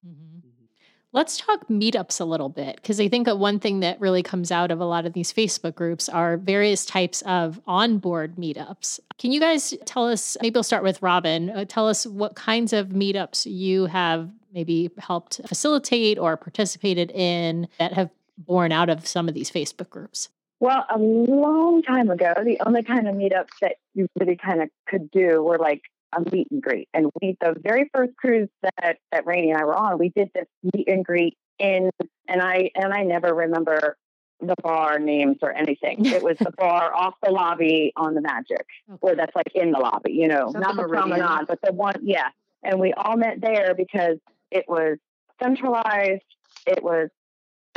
[1.13, 4.71] Let's talk meetups a little bit because I think one thing that really comes out
[4.71, 9.01] of a lot of these Facebook groups are various types of onboard meetups.
[9.17, 10.37] Can you guys tell us?
[10.41, 11.49] Maybe we'll start with Robin.
[11.49, 17.67] Uh, tell us what kinds of meetups you have maybe helped facilitate or participated in
[17.77, 20.29] that have born out of some of these Facebook groups.
[20.61, 24.69] Well, a long time ago, the only kind of meetups that you really kind of
[24.87, 25.81] could do were like
[26.13, 26.89] a meet and greet.
[26.93, 30.29] And we, the very first cruise that that Rainey and I were on, we did
[30.33, 31.89] this meet and greet in,
[32.27, 33.97] and I and I never remember
[34.39, 36.05] the bar names or anything.
[36.05, 38.65] It was the bar off the lobby on the Magic,
[39.01, 41.19] or that's like in the lobby, you know, that not the Meridian?
[41.19, 42.29] promenade, but the one, yeah.
[42.63, 44.17] And we all met there because
[44.51, 44.97] it was
[45.41, 46.21] centralized.
[46.67, 47.09] It was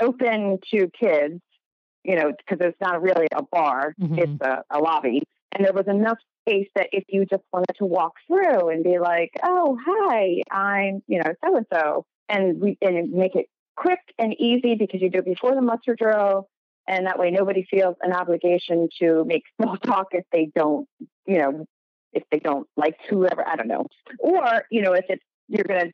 [0.01, 1.41] open to kids,
[2.03, 4.19] you know, because it's not really a bar; Mhm.
[4.19, 7.85] it's a, a lobby, and there was enough space that if you just wanted to
[7.85, 12.79] walk through and be like, "Oh, hi, I'm, you know, so and so," and we
[12.81, 16.49] and make it quick and easy because you do it before the muster drill,
[16.87, 20.89] and that way nobody feels an obligation to make small talk if they don't,
[21.27, 21.67] you know,
[22.13, 23.47] if they don't like whoever.
[23.47, 23.87] I don't know,
[24.19, 25.91] or you know, if it's you're gonna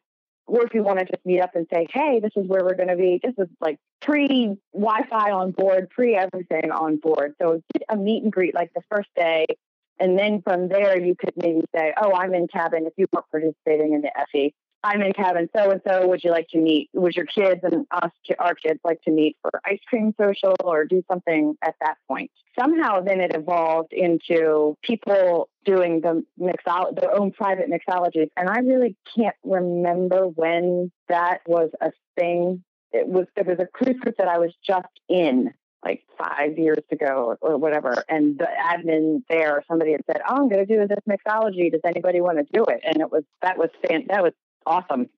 [0.51, 2.75] or if you want to just meet up and say, hey, this is where we're
[2.75, 3.21] going to be.
[3.23, 7.35] This is like pre Wi Fi on board, pre everything on board.
[7.41, 9.47] So get a meet and greet like the first day.
[10.01, 13.31] And then from there, you could maybe say, oh, I'm in cabin if you weren't
[13.31, 14.55] participating in the FE.
[14.83, 16.09] I'm in cabin so and so.
[16.09, 16.89] Would you like to meet?
[16.95, 20.87] Would your kids and us, our kids, like to meet for ice cream social or
[20.87, 22.31] do something at that point?
[22.59, 28.61] Somehow, then it evolved into people doing the mixol- their own private mixologies, and I
[28.61, 32.65] really can't remember when that was a thing.
[32.93, 35.53] It was there was a cruise group that I was just in
[35.85, 40.49] like five years ago or, whatever, and the admin there, somebody had said, "Oh, I'm
[40.49, 41.71] going to do this mixology.
[41.71, 44.33] Does anybody want to do it?" And it was that was fan- that was
[44.67, 45.09] awesome.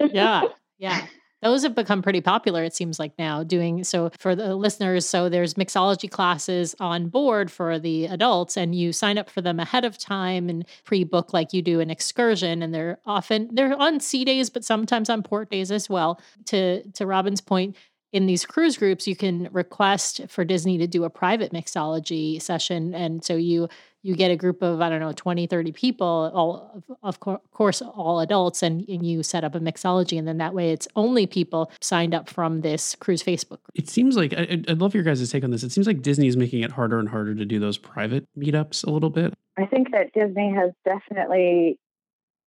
[0.00, 0.42] Yeah.
[0.78, 1.06] Yeah.
[1.40, 5.30] those have become pretty popular it seems like now doing so for the listeners so
[5.30, 9.86] there's mixology classes on board for the adults and you sign up for them ahead
[9.86, 14.22] of time and pre-book like you do an excursion and they're often they're on sea
[14.22, 17.74] days but sometimes on port days as well to to robin's point
[18.16, 22.94] in these cruise groups you can request for disney to do a private mixology session.
[22.94, 23.68] And so you
[24.02, 28.20] you get a group of i don't know 20 30 people all of course all
[28.20, 30.18] adults and, and, you set up a mixology.
[30.18, 33.74] And then that way it's only people signed up from this cruise facebook group.
[33.74, 35.62] it seems like I, i'd love your guys' take on this.
[35.62, 38.86] It seems like disney is making it harder and harder to do those private meetups
[38.86, 39.34] a little bit.
[39.58, 41.78] I think that disney has definitely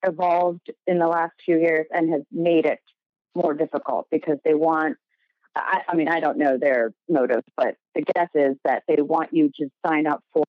[0.03, 2.79] evolved in the last few years and has made it
[3.35, 4.97] more difficult because they want
[5.55, 9.33] I, I mean, I don't know their motive, but the guess is that they want
[9.33, 10.45] you to sign up for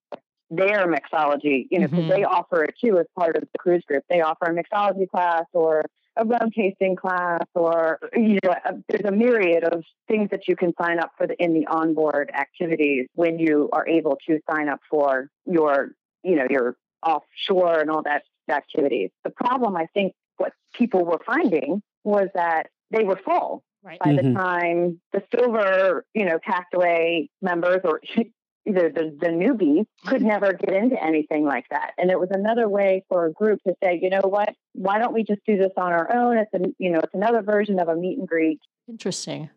[0.51, 2.09] their mixology, you know, because mm-hmm.
[2.09, 4.05] they offer it too as part of the cruise group.
[4.11, 5.85] They offer a mixology class or
[6.17, 10.57] a rum tasting class, or you know, a, there's a myriad of things that you
[10.57, 14.69] can sign up for the, in the onboard activities when you are able to sign
[14.69, 15.93] up for your,
[16.25, 19.11] you know, your offshore and all that activities.
[19.23, 23.63] The problem, I think, what people were finding was that they were full.
[23.83, 23.99] Right.
[23.99, 24.35] By mm-hmm.
[24.35, 28.01] the time the silver, you know, castaway members or
[28.67, 31.93] the, the, the newbies could never get into anything like that.
[31.99, 35.15] And it was another way for a group to say, you know what, why don't
[35.15, 36.37] we just do this on our own?
[36.37, 38.61] It's a, you know, it's another version of a meet and greet.
[38.89, 39.49] Interesting.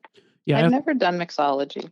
[0.45, 0.59] Yeah.
[0.59, 1.91] I've, I've never done mixology.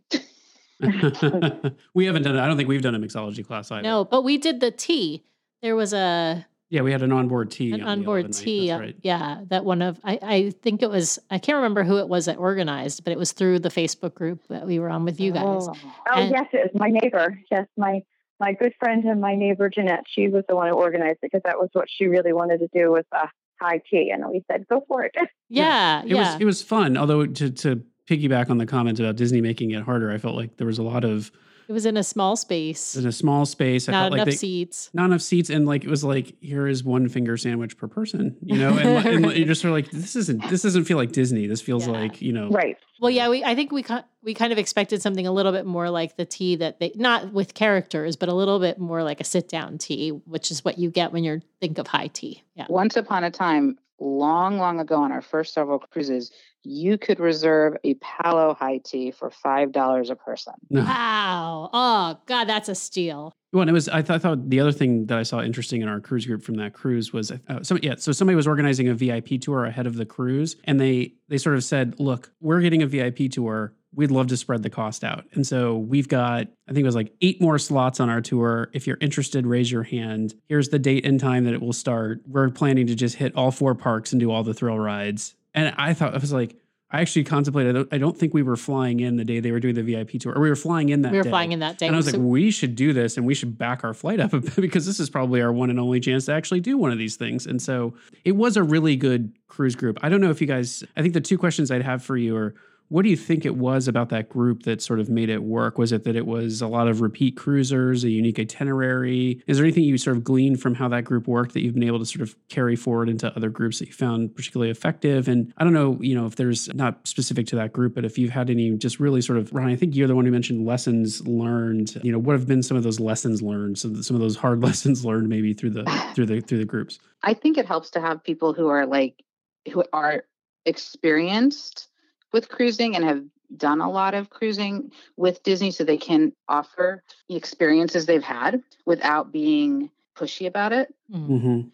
[1.94, 2.40] we haven't done it.
[2.40, 3.82] I don't think we've done a mixology class either.
[3.82, 5.22] No, but we did the tea.
[5.60, 7.72] There was a yeah, we had an onboard tea.
[7.72, 8.70] An on onboard tea.
[8.70, 8.96] Uh, right.
[9.02, 12.24] Yeah, that one of I, I think it was I can't remember who it was
[12.24, 15.32] that organized, but it was through the Facebook group that we were on with you
[15.32, 15.34] oh.
[15.34, 15.68] guys.
[15.68, 17.38] Oh, oh yes, it was my neighbor.
[17.50, 18.00] Yes, my
[18.40, 20.04] my good friend and my neighbor Jeanette.
[20.08, 22.68] She was the one who organized it because that was what she really wanted to
[22.72, 23.28] do with a
[23.60, 25.14] high tea, and we said go for it.
[25.50, 26.06] Yeah, yeah.
[26.06, 26.96] It was it was fun.
[26.96, 30.56] Although to to piggyback on the comment about Disney making it harder, I felt like
[30.56, 31.30] there was a lot of
[31.72, 32.96] it was in a small space.
[32.96, 33.88] In a small space.
[33.88, 34.90] I not enough like they, seats.
[34.92, 35.48] Not enough seats.
[35.48, 38.76] And like it was like, here is one finger sandwich per person, you know?
[38.76, 41.46] And, and you're just sort of like, this isn't this doesn't feel like Disney.
[41.46, 41.94] This feels yeah.
[41.94, 42.50] like, you know.
[42.50, 42.76] Right.
[43.00, 43.86] Well, yeah, we I think we
[44.22, 47.32] we kind of expected something a little bit more like the tea that they not
[47.32, 50.78] with characters, but a little bit more like a sit down tea, which is what
[50.78, 52.42] you get when you think of high tea.
[52.54, 52.66] Yeah.
[52.68, 56.32] Once upon a time, long, long ago on our first several cruises,
[56.64, 60.54] you could reserve a Palo high tea for five dollars a person.
[60.70, 61.70] Wow!
[61.72, 63.32] Oh God, that's a steal.
[63.52, 63.88] Well, and it was.
[63.88, 66.42] I, th- I thought the other thing that I saw interesting in our cruise group
[66.42, 69.86] from that cruise was, uh, so yeah, so somebody was organizing a VIP tour ahead
[69.86, 73.74] of the cruise, and they they sort of said, "Look, we're getting a VIP tour
[73.94, 75.24] we'd love to spread the cost out.
[75.32, 78.70] And so we've got, I think it was like eight more slots on our tour.
[78.72, 80.34] If you're interested, raise your hand.
[80.48, 82.22] Here's the date and time that it will start.
[82.26, 85.34] We're planning to just hit all four parks and do all the thrill rides.
[85.54, 86.56] And I thought, I was like,
[86.90, 87.88] I actually contemplated.
[87.90, 90.34] I don't think we were flying in the day they were doing the VIP tour,
[90.34, 91.12] or we were flying in that.
[91.12, 91.30] We were day.
[91.30, 93.34] flying in that day, and I was so- like, we should do this, and we
[93.34, 96.00] should back our flight up a bit because this is probably our one and only
[96.00, 97.46] chance to actually do one of these things.
[97.46, 99.98] And so it was a really good cruise group.
[100.02, 100.84] I don't know if you guys.
[100.94, 102.54] I think the two questions I'd have for you are
[102.92, 105.78] what do you think it was about that group that sort of made it work?
[105.78, 109.42] Was it that it was a lot of repeat cruisers, a unique itinerary?
[109.46, 111.84] Is there anything you sort of gleaned from how that group worked that you've been
[111.84, 115.26] able to sort of carry forward into other groups that you found particularly effective?
[115.26, 118.18] And I don't know, you know, if there's not specific to that group, but if
[118.18, 120.66] you've had any just really sort of, Ron, I think you're the one who mentioned
[120.66, 121.98] lessons learned.
[122.02, 123.78] You know, what have been some of those lessons learned?
[123.78, 126.98] Some, some of those hard lessons learned maybe through the through the through the groups.
[127.22, 129.24] I think it helps to have people who are like
[129.72, 130.24] who are
[130.66, 131.88] experienced
[132.32, 133.24] with cruising and have
[133.56, 138.62] done a lot of cruising with Disney so they can offer the experiences they've had
[138.86, 140.94] without being pushy about it.
[141.12, 141.36] Mm-hmm.
[141.36, 141.68] mm-hmm.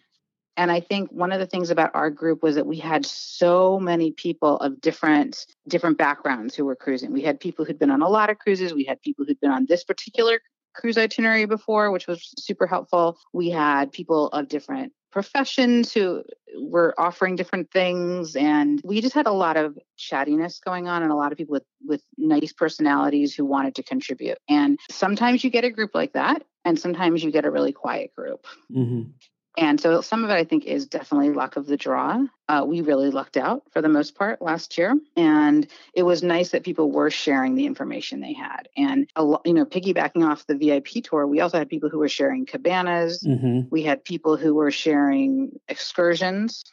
[0.56, 3.78] And I think one of the things about our group was that we had so
[3.78, 7.12] many people of different different backgrounds who were cruising.
[7.12, 8.74] We had people who'd been on a lot of cruises.
[8.74, 10.40] We had people who'd been on this particular
[10.74, 13.18] cruise itinerary before, which was super helpful.
[13.32, 16.22] We had people of different professions who
[16.58, 21.10] were offering different things and we just had a lot of chattiness going on and
[21.10, 25.50] a lot of people with with nice personalities who wanted to contribute and sometimes you
[25.50, 29.10] get a group like that and sometimes you get a really quiet group mm-hmm.
[29.58, 32.24] And so some of it, I think, is definitely luck of the draw.
[32.48, 34.94] Uh, we really lucked out for the most part last year.
[35.16, 38.68] And it was nice that people were sharing the information they had.
[38.76, 41.98] And, a lo- you know, piggybacking off the VIP tour, we also had people who
[41.98, 43.24] were sharing cabanas.
[43.26, 43.68] Mm-hmm.
[43.70, 46.64] We had people who were sharing excursions.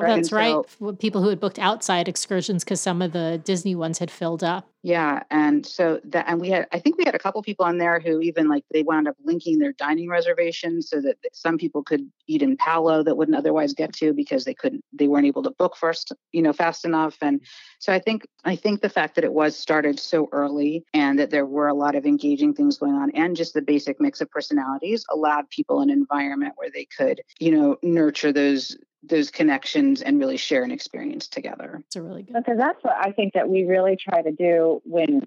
[0.00, 0.50] Well, that's And right.
[0.52, 4.10] so- For People who had booked outside excursions because some of the Disney ones had
[4.10, 4.66] filled up.
[4.82, 7.76] Yeah, and so that, and we had, I think we had a couple people on
[7.76, 11.82] there who even like they wound up linking their dining reservations so that some people
[11.82, 15.42] could eat in Palo that wouldn't otherwise get to because they couldn't, they weren't able
[15.42, 17.18] to book first, you know, fast enough.
[17.20, 17.42] And
[17.78, 21.28] so I think, I think the fact that it was started so early and that
[21.28, 24.30] there were a lot of engaging things going on and just the basic mix of
[24.30, 30.18] personalities allowed people an environment where they could, you know, nurture those those connections and
[30.18, 31.82] really share an experience together.
[31.86, 32.34] It's a really good.
[32.34, 35.26] Because that's what I think that we really try to do when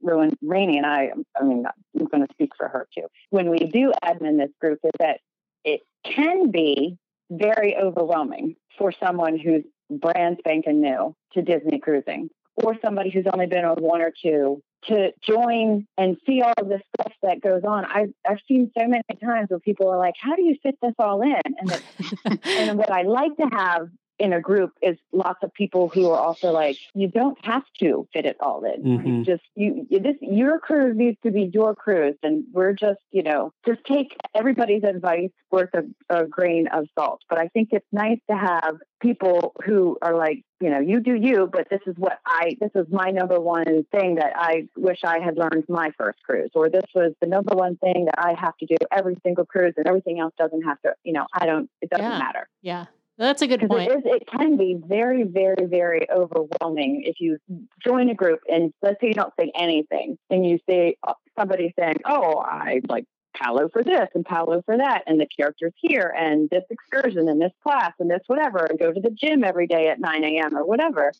[0.00, 1.64] when Rainey and I, I mean,
[1.98, 3.06] I'm going to speak for her too.
[3.30, 5.20] When we do admin this group, is that
[5.64, 6.98] it can be
[7.30, 13.46] very overwhelming for someone who's brand spanking new to Disney cruising, or somebody who's only
[13.46, 17.62] been on one or two to join and see all of this stuff that goes
[17.66, 17.84] on.
[17.84, 20.94] I've I've seen so many times where people are like, "How do you fit this
[20.98, 25.42] all in?" And that and what I like to have in a group is lots
[25.42, 28.84] of people who are also like, you don't have to fit it all in.
[28.86, 29.24] You Mhm.
[29.26, 33.22] just you you- this your cruise needs to be your cruise, and we're just you
[33.22, 37.20] know just take everybody's advice worth a, a grain of salt.
[37.28, 41.14] But I think it's nice to have people who are like, you know, you do
[41.14, 45.00] you, but this is what I this is my number one thing that I wish
[45.04, 48.32] I had learned my first cruise, or this was the number one thing that I
[48.38, 50.94] have to do every single cruise, and everything else doesn't have to.
[51.04, 51.68] You know, I don't.
[51.82, 52.18] It doesn't Yeah.
[52.18, 52.48] matter.
[52.62, 52.86] Yeah.
[53.18, 53.90] That's a good Because point.
[53.90, 57.38] it, is, it can be very, very, very overwhelming if you
[57.82, 61.72] join a group and let's say you don't say anything and you see uh, somebody
[61.78, 66.14] saying, "Oh, I like Palo for this and Palo for that, and the characters here,
[66.16, 69.66] and this excursion, and this class, and this whatever, and go to the gym every
[69.66, 70.56] day at 9 a.m.
[70.56, 71.12] or whatever."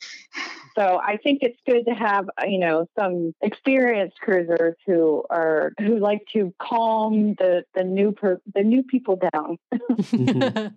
[0.75, 5.73] So I think it's good to have uh, you know some experienced cruisers who are
[5.79, 9.59] who like to calm the the new per, the new people down.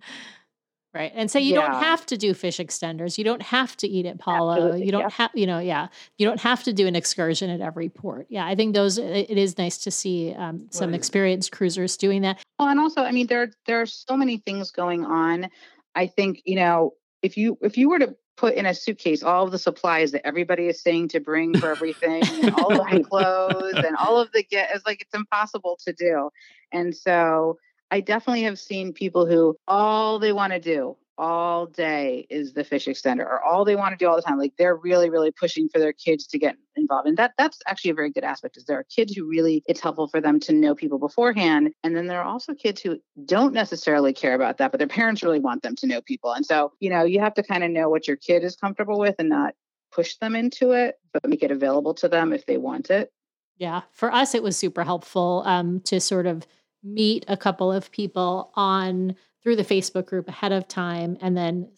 [0.92, 1.12] Right.
[1.14, 3.16] And so you don't have to do fish extenders.
[3.16, 4.54] You don't have to eat at Palo.
[4.54, 5.10] Absolutely, You don't yeah.
[5.10, 5.86] have, you know, yeah.
[6.18, 8.26] You don't have to do an excursion at every port.
[8.28, 8.44] Yeah.
[8.44, 12.40] I think those, it is nice to see um, some experienced cruisers doing that.
[12.58, 15.48] Well, and also, I mean, there there are so many things going on.
[15.94, 19.44] I think you know, if you if you were to put in a suitcase all
[19.44, 23.02] of the supplies that everybody is saying to bring for everything, and all of the
[23.10, 26.28] clothes and all of the get, it's like it's impossible to do.
[26.70, 27.58] And so,
[27.90, 32.64] I definitely have seen people who all they want to do all day is the
[32.64, 34.38] fish extender, or all they want to do all the time.
[34.38, 37.90] Like they're really, really pushing for their kids to get involved, and that that's actually
[37.90, 38.56] a very good aspect.
[38.56, 41.94] Is there are kids who really it's helpful for them to know people beforehand, and
[41.94, 45.40] then there are also kids who don't necessarily care about that, but their parents really
[45.40, 47.90] want them to know people, and so you know you have to kind of know
[47.90, 49.54] what your kid is comfortable with and not
[49.92, 53.12] push them into it, but make it available to them if they want it.
[53.58, 53.82] Yeah.
[53.92, 56.46] For us, it was super helpful um, to sort of
[56.82, 61.68] meet a couple of people on through the Facebook group ahead of time and then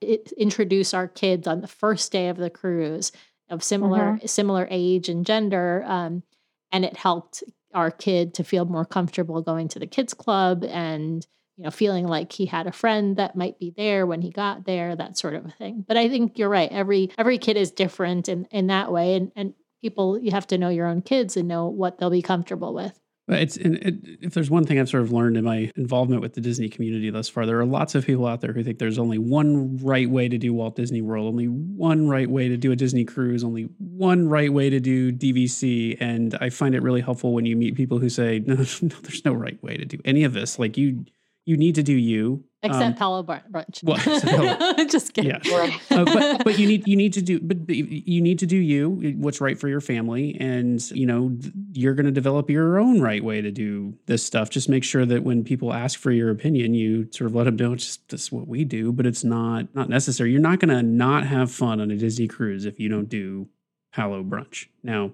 [0.00, 3.12] it, introduce our kids on the first day of the cruise
[3.48, 6.22] of similar similar age and gender um,
[6.70, 7.44] and it helped
[7.74, 12.06] our kid to feel more comfortable going to the kids club and you know feeling
[12.06, 15.34] like he had a friend that might be there when he got there that sort
[15.34, 15.84] of a thing.
[15.86, 19.32] But i think you're right every every kid is different in in that way and
[19.36, 22.72] and people you have to know your own kids and know what they'll be comfortable
[22.72, 26.22] with But it's it, if there's one thing I've sort of learned in my involvement
[26.22, 28.78] with the Disney community thus far, there are lots of people out there who think
[28.78, 32.56] there's only one right way to do Walt Disney World, only one right way to
[32.56, 36.82] do a Disney cruise, only one right way to do DVC, and I find it
[36.82, 39.84] really helpful when you meet people who say, "No, no there's no right way to
[39.84, 40.58] do any of this.
[40.58, 41.04] Like you,
[41.46, 43.82] you need to do you." Except Um, Palo Brunch.
[43.82, 45.30] well, except Palo- Just kidding.
[45.44, 45.76] yeah.
[45.90, 48.56] Uh, but but you need you need to do but but you need to do
[48.56, 51.36] you what's right for your family and you know
[51.72, 55.04] you're going to develop your own right way to do this stuff just make sure
[55.04, 58.08] that when people ask for your opinion you sort of let them know it's just
[58.10, 61.26] this is what we do but it's not not necessary you're not going to not
[61.26, 63.48] have fun on a disney cruise if you don't do
[63.92, 65.10] palo brunch now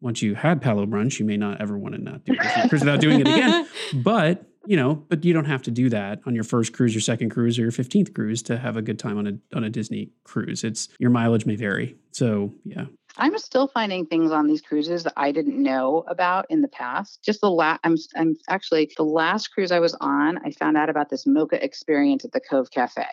[0.00, 2.68] once you had palo brunch you may not ever want to not do a disney
[2.68, 6.20] cruise without doing it again but you know, but you don't have to do that
[6.26, 8.98] on your first cruise, your second cruise, or your fifteenth cruise to have a good
[8.98, 10.64] time on a on a Disney cruise.
[10.64, 11.96] It's your mileage may vary.
[12.12, 12.86] So yeah,
[13.18, 17.22] I'm still finding things on these cruises that I didn't know about in the past.
[17.22, 20.90] Just the last, I'm, I'm actually the last cruise I was on, I found out
[20.90, 23.06] about this mocha experience at the Cove Cafe,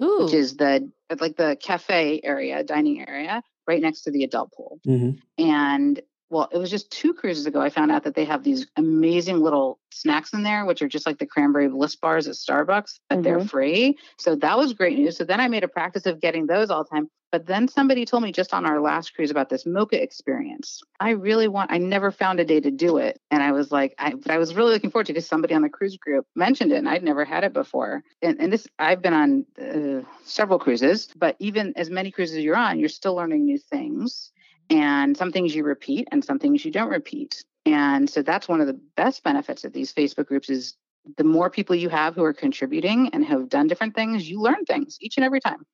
[0.00, 0.24] Ooh.
[0.24, 4.80] which is the like the cafe area, dining area, right next to the adult pool.
[4.86, 5.18] Mhm.
[5.38, 6.00] And
[6.34, 7.60] well, it was just two cruises ago.
[7.60, 11.06] I found out that they have these amazing little snacks in there, which are just
[11.06, 13.48] like the cranberry bliss bars at Starbucks, but they're Mhm.
[13.48, 13.98] free.
[14.18, 15.16] So that was great news.
[15.16, 17.08] So then I made a practice of getting those all the time.
[17.30, 20.82] But then somebody told me just on our last cruise about this mocha experience.
[21.00, 23.20] I really want, I never found a day to do it.
[23.30, 25.54] And I was like, I, but I was really looking forward to it because somebody
[25.54, 28.02] on the cruise group mentioned it and I'd never had it before.
[28.22, 32.56] And, and this, I've been on uh, several cruises, but even as many cruises you're
[32.56, 34.30] on, you're still learning new things.
[34.70, 37.44] And some things you repeat and some things you don't repeat.
[37.66, 40.74] And so that's one of the best benefits of these Facebook groups is
[41.16, 44.64] the more people you have who are contributing and have done different things, you learn
[44.64, 45.66] things each and every time.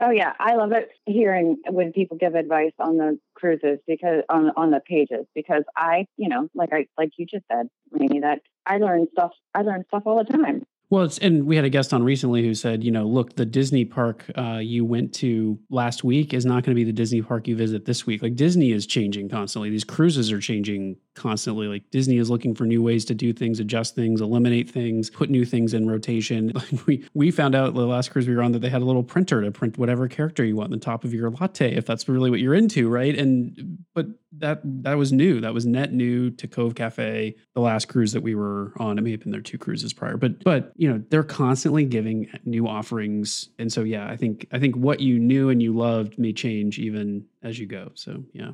[0.00, 4.52] Oh yeah, I love it hearing when people give advice on the cruises because on
[4.56, 8.42] on the pages because I, you know, like I like you just said, Rainey, that
[8.64, 9.32] I learn stuff.
[9.54, 10.64] I learn stuff all the time.
[10.90, 13.44] Well, it's and we had a guest on recently who said, you know, look, the
[13.44, 17.20] Disney park uh, you went to last week is not going to be the Disney
[17.20, 18.22] park you visit this week.
[18.22, 19.68] Like Disney is changing constantly.
[19.68, 21.66] These cruises are changing constantly.
[21.66, 25.28] Like Disney is looking for new ways to do things, adjust things, eliminate things, put
[25.28, 26.52] new things in rotation.
[26.58, 28.84] Like we we found out the last cruise we were on that they had a
[28.84, 31.86] little printer to print whatever character you want on the top of your latte if
[31.86, 33.16] that's really what you're into, right?
[33.16, 35.40] And but that that was new.
[35.40, 37.34] That was net new to Cove Cafe.
[37.54, 40.16] The last cruise that we were on, it may have been their two cruises prior,
[40.16, 44.58] but but you know they're constantly giving new offerings, and so yeah, I think I
[44.58, 47.92] think what you knew and you loved may change even as you go.
[47.94, 48.52] So yeah.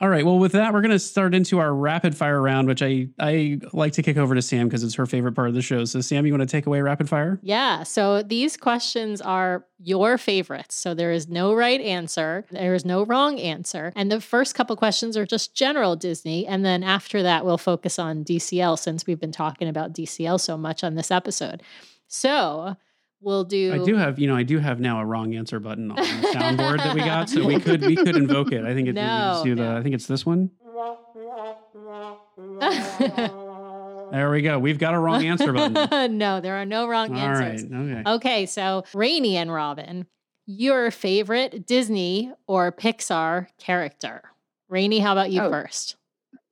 [0.00, 0.24] All right.
[0.24, 3.60] Well, with that, we're going to start into our rapid fire round, which I I
[3.74, 5.84] like to kick over to Sam because it's her favorite part of the show.
[5.84, 7.38] So Sam, you want to take away rapid fire?
[7.42, 7.82] Yeah.
[7.82, 10.74] So these questions are your favorites.
[10.74, 12.46] So there is no right answer.
[12.50, 13.92] There is no wrong answer.
[13.94, 16.46] And the first couple questions are just general Disney.
[16.46, 20.56] And then after that, we'll focus on DCL since we've been talking about DCL so
[20.56, 21.62] much on this episode.
[22.08, 22.76] So
[23.20, 23.72] we'll do.
[23.74, 26.02] I do have, you know, I do have now a wrong answer button on the
[26.34, 28.64] soundboard that we got, so we could we could invoke it.
[28.64, 29.62] I think it, we No, just do the.
[29.62, 29.76] no.
[29.78, 30.50] I think it's this one.
[34.12, 34.58] There we go.
[34.58, 36.18] We've got a wrong answer button.
[36.18, 37.52] no, there are no wrong All right.
[37.52, 37.70] answers.
[37.72, 38.02] Okay.
[38.10, 40.06] Okay, so Rainey and Robin,
[40.46, 44.22] your favorite Disney or Pixar character?
[44.68, 45.50] Rainey, how about you Oh.
[45.50, 45.94] first?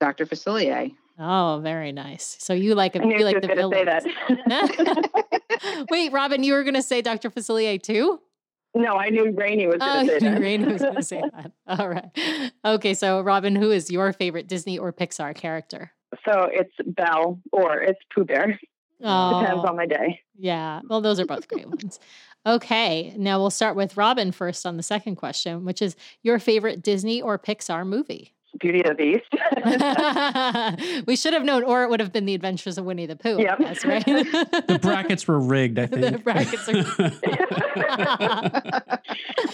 [0.00, 0.24] Dr.
[0.24, 0.94] Facilier.
[1.18, 2.36] Oh, very nice.
[2.40, 4.04] So you like a, you like the going to say villains.
[4.46, 5.86] that.
[5.90, 7.30] Wait, Robin, you were going to say Dr.
[7.30, 8.20] Facilier too?
[8.74, 10.40] no, I knew Rainey was Oh, going to say that.
[10.40, 11.52] Rainey was going to say that.
[11.66, 12.52] All right.
[12.64, 15.90] Okay, so Robin, who is your favorite Disney or Pixar character?
[16.24, 18.60] So it's Belle or it's Pooh Bear.
[19.02, 19.76] Oh, Depends on oh.
[19.76, 20.20] my day.
[20.38, 20.80] yeah.
[20.88, 21.98] Well, those are both great ones.
[22.46, 26.82] Okay, now we'll start with Robin first on the second question, which is your favorite
[26.82, 28.34] Disney or Pixar movie.
[28.58, 29.24] Beauty and the Beast.
[31.06, 33.40] we should have known, or it would have been The Adventures of Winnie the Pooh.
[33.40, 33.58] Yep.
[33.58, 34.04] That's right.
[34.68, 35.78] The brackets were rigged.
[35.78, 36.68] I think The think brackets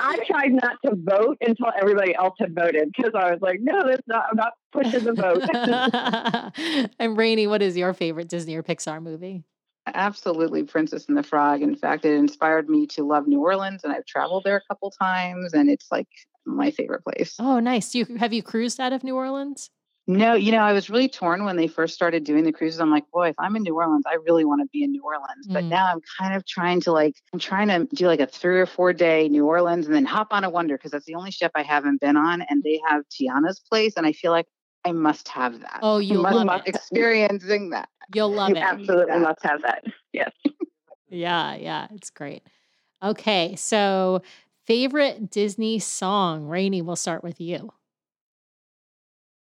[0.01, 3.87] I tried not to vote until everybody else had voted because I was like, no,
[3.87, 4.27] that's not.
[4.31, 6.91] I'm not pushing the vote.
[6.99, 9.45] and Rainey, what is your favorite Disney or Pixar movie?
[9.87, 11.63] Absolutely, Princess and the Frog.
[11.63, 14.91] In fact, it inspired me to love New Orleans, and I've traveled there a couple
[14.91, 16.09] times, and it's like
[16.47, 17.35] my favorite place.
[17.39, 17.95] Oh, nice.
[17.95, 19.71] You have you cruised out of New Orleans?
[20.07, 22.79] No, you know, I was really torn when they first started doing the cruises.
[22.79, 25.03] I'm like, boy, if I'm in New Orleans, I really want to be in New
[25.03, 25.47] Orleans.
[25.49, 25.69] But Mm.
[25.69, 28.67] now I'm kind of trying to like, I'm trying to do like a three or
[28.67, 31.53] four day New Orleans and then hop on a Wonder because that's the only ship
[31.55, 34.47] I haven't been on, and they have Tiana's place, and I feel like
[34.85, 35.79] I must have that.
[35.81, 36.69] Oh, you must love it.
[36.75, 37.89] experiencing that.
[38.15, 38.63] You'll love you it.
[38.63, 39.85] absolutely must have that.
[40.13, 40.33] Yes.
[41.09, 42.43] Yeah, yeah, it's great.
[43.03, 44.23] Okay, so
[44.67, 46.83] favorite Disney song, Rainey.
[46.83, 47.73] We'll start with you.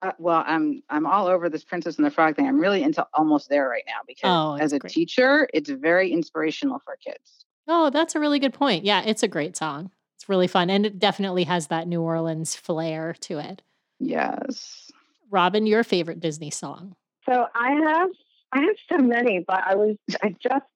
[0.02, 2.46] Uh, well, I'm I'm all over this Princess and the Frog thing.
[2.46, 4.92] I'm really into almost there right now because Oh, as a great.
[4.92, 7.44] teacher, it's very inspirational for kids.
[7.66, 8.84] Oh, that's a really good point.
[8.84, 9.90] Yeah, it's a great song.
[10.16, 13.62] It's really fun, and it definitely has that New Orleans flair to it.
[13.98, 14.90] Yes.
[15.30, 16.94] Robin, your favorite Disney song?
[17.24, 18.10] So I have
[18.52, 20.66] I have so many, but I was I just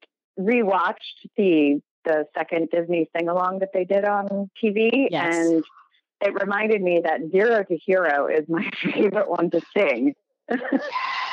[0.41, 5.35] rewatched the the second Disney sing along that they did on TV, Yes.
[5.37, 5.65] and
[6.21, 10.15] it reminded me that Zero to Hero is my favorite one to sing.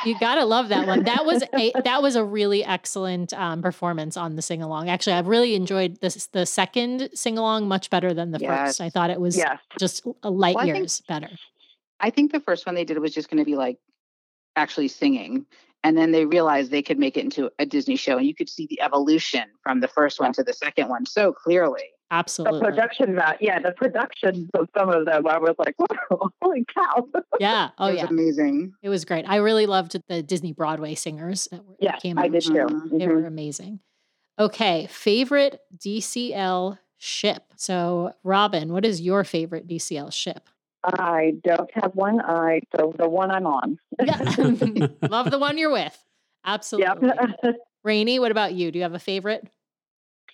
[0.04, 1.04] You gotta love that one.
[1.04, 4.90] That was a that was a really excellent um, performance on the sing along.
[4.90, 8.80] Actually, I've really enjoyed this the second sing along much better than the first.
[8.80, 9.58] I thought it was yes.
[9.78, 11.30] just a light Well, I think- years better.
[11.98, 13.78] I think the first one they did was just going to be like
[14.54, 15.46] actually singing.
[15.86, 18.18] And then they realized they could make it into a Disney show.
[18.18, 21.32] And you could see the evolution from the first one to the second one so
[21.32, 21.84] clearly.
[22.10, 22.58] Absolutely.
[22.58, 26.64] The production that yeah, the production of some of them I was like, Whoa, holy
[26.74, 27.06] cow.
[27.38, 27.70] Yeah.
[27.78, 28.08] Oh it was yeah.
[28.08, 28.72] amazing.
[28.82, 29.26] It was great.
[29.28, 32.32] I really loved the Disney Broadway singers that were, yeah, came I out.
[32.32, 32.52] did too.
[32.52, 32.98] Mhm.
[32.98, 33.78] They were amazing.
[34.40, 37.44] Okay, favorite DCL ship.
[37.54, 40.48] So, Robin, what is your favorite DCL ship?
[40.86, 42.20] I don't have one.
[42.20, 43.78] I so the one I'm on.
[44.02, 44.18] Yeah.
[45.08, 45.96] Love the one you're with.
[46.44, 47.10] Absolutely.
[47.42, 47.56] Yep.
[47.82, 48.72] Rainey, what about you?
[48.72, 49.48] Do you have a favorite?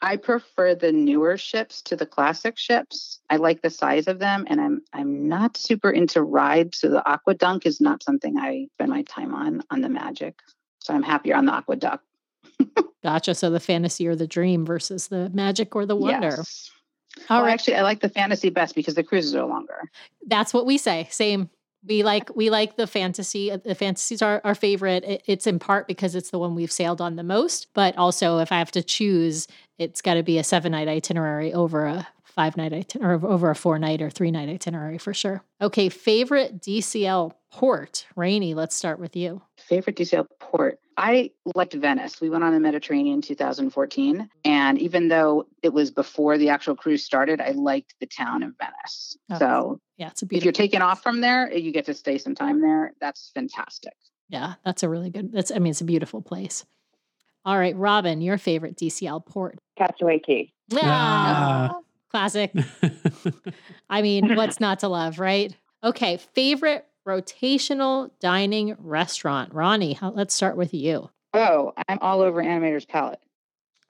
[0.00, 3.20] I prefer the newer ships to the classic ships.
[3.30, 7.02] I like the size of them, and I'm I'm not super into rides, so the
[7.06, 10.40] AquaDuck is not something I spend my time on on the Magic.
[10.80, 12.00] So I'm happier on the AquaDuck.
[13.02, 13.34] Gotcha.
[13.34, 16.34] So the fantasy or the dream versus the magic or the wonder.
[16.38, 16.70] Yes.
[17.28, 17.52] All Well, right.
[17.52, 19.90] Actually, I like the fantasy best because the cruises are longer.
[20.26, 21.08] That's what we say.
[21.10, 21.50] Same.
[21.86, 23.50] We like we like the fantasy.
[23.50, 25.02] uh, The fantasies are our favorite.
[25.04, 28.38] It- it's in part because it's the one we've sailed on the most, but also
[28.38, 29.48] if I have to choose,
[29.78, 33.50] it's got to be a seven night itinerary over a five night itinerary or over
[33.50, 35.42] a four night or three night itinerary for sure.
[35.60, 38.06] Okay, favorite DCL port.
[38.16, 39.42] Rainey, let's start with you.
[39.58, 40.78] Favorite DCL port.
[41.02, 42.20] I liked Venice.
[42.20, 44.30] We went on the Mediterranean in 2014.
[44.44, 48.52] And even though it was before the actual cruise started, I liked the town of
[48.56, 49.16] Venice.
[49.32, 52.18] Oh, so Yeah, it's a if you're taking off from there, you get to stay
[52.18, 52.92] some time there.
[53.00, 53.94] That's fantastic.
[54.28, 55.32] Yeah, that's a really good.
[55.32, 56.64] That's I mean, it's a beautiful place.
[57.44, 59.58] All right, Robin, your favorite DCL port.
[59.76, 60.52] Castaway Cay.
[60.74, 61.80] Ah.
[62.12, 62.52] classic.
[63.90, 65.52] I mean, what's not to love, right?
[65.82, 69.52] Okay, favorite rotational dining restaurant.
[69.54, 71.10] Ronnie, how, let's start with you.
[71.34, 73.20] Oh, I'm all over Animator's Palette.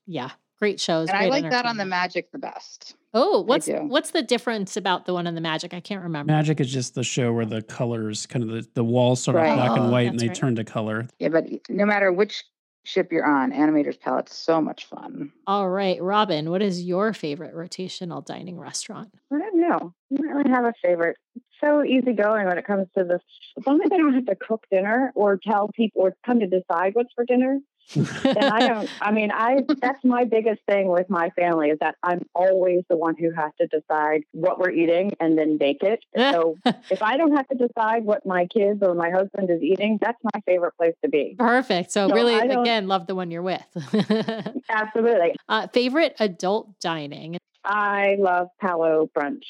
[0.07, 1.09] Yeah, great shows.
[1.09, 1.85] And I like that on the.
[1.85, 2.95] Magic the best.
[3.15, 5.75] Oh, what's what's the difference about the one on the Magic?
[5.75, 6.33] I can't remember.
[6.33, 9.43] Magic is just the show where the colors, kind of the, the walls start off
[9.45, 9.55] Right.
[9.57, 10.37] black Oh, and white and they right.
[10.37, 11.07] turn to color.
[11.19, 12.45] Yeah, but no matter which
[12.85, 15.31] ship you're on, Animator's Palette's so much fun.
[15.47, 19.11] All right, Robin, what is your favorite rotational dining restaurant?
[19.33, 19.93] I don't know.
[20.13, 21.17] I don't really have a favorite.
[21.37, 23.21] It's so easygoing when it comes to this.
[23.59, 26.47] As long as I don't have to cook dinner or tell people or come to
[26.47, 27.59] decide what's for dinner,
[27.95, 28.89] then I don't.
[29.01, 32.97] I mean, I that's my biggest thing with my family is that I'm always the
[32.97, 36.01] one who has to decide what we're eating and then bake it.
[36.33, 36.57] So
[36.91, 40.19] if I don't have to decide what my kids or my husband is eating, that's
[40.23, 41.35] my favorite place to be.
[41.39, 41.91] Perfect.
[41.93, 43.63] So, No, really, again, love the one you're with.
[44.71, 45.35] Absolutely.
[45.49, 47.37] uh, favorite adult dining.
[47.65, 49.45] I love Palo Brunch.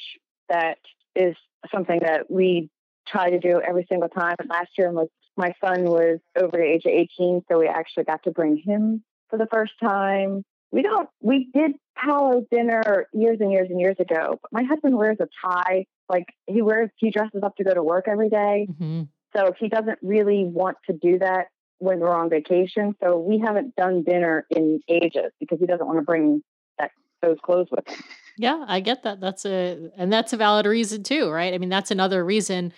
[0.48, 0.78] That
[1.14, 1.36] is
[1.72, 2.70] something that we
[3.06, 4.36] try to do every single time.
[4.38, 8.04] And last year was my son was over the age of 18, so we actually
[8.04, 10.44] got to bring him for the first time.
[10.70, 14.96] We don't we did Palo dinner years and years and years ago, but my husband
[14.96, 15.86] wears a tie.
[16.08, 18.66] Like he wears he dresses up to go to work every day.
[18.70, 19.08] Mhm.
[19.34, 21.46] So he doesn't really want to do that
[21.78, 22.94] when we're on vacation.
[23.02, 26.42] So we haven't done dinner in ages because he doesn't want to bring
[26.78, 27.98] that those clothes with him.
[28.36, 29.20] Yeah, I get that.
[29.20, 31.52] That's a and that's a valid reason too, right?
[31.52, 32.72] I mean, that's another reason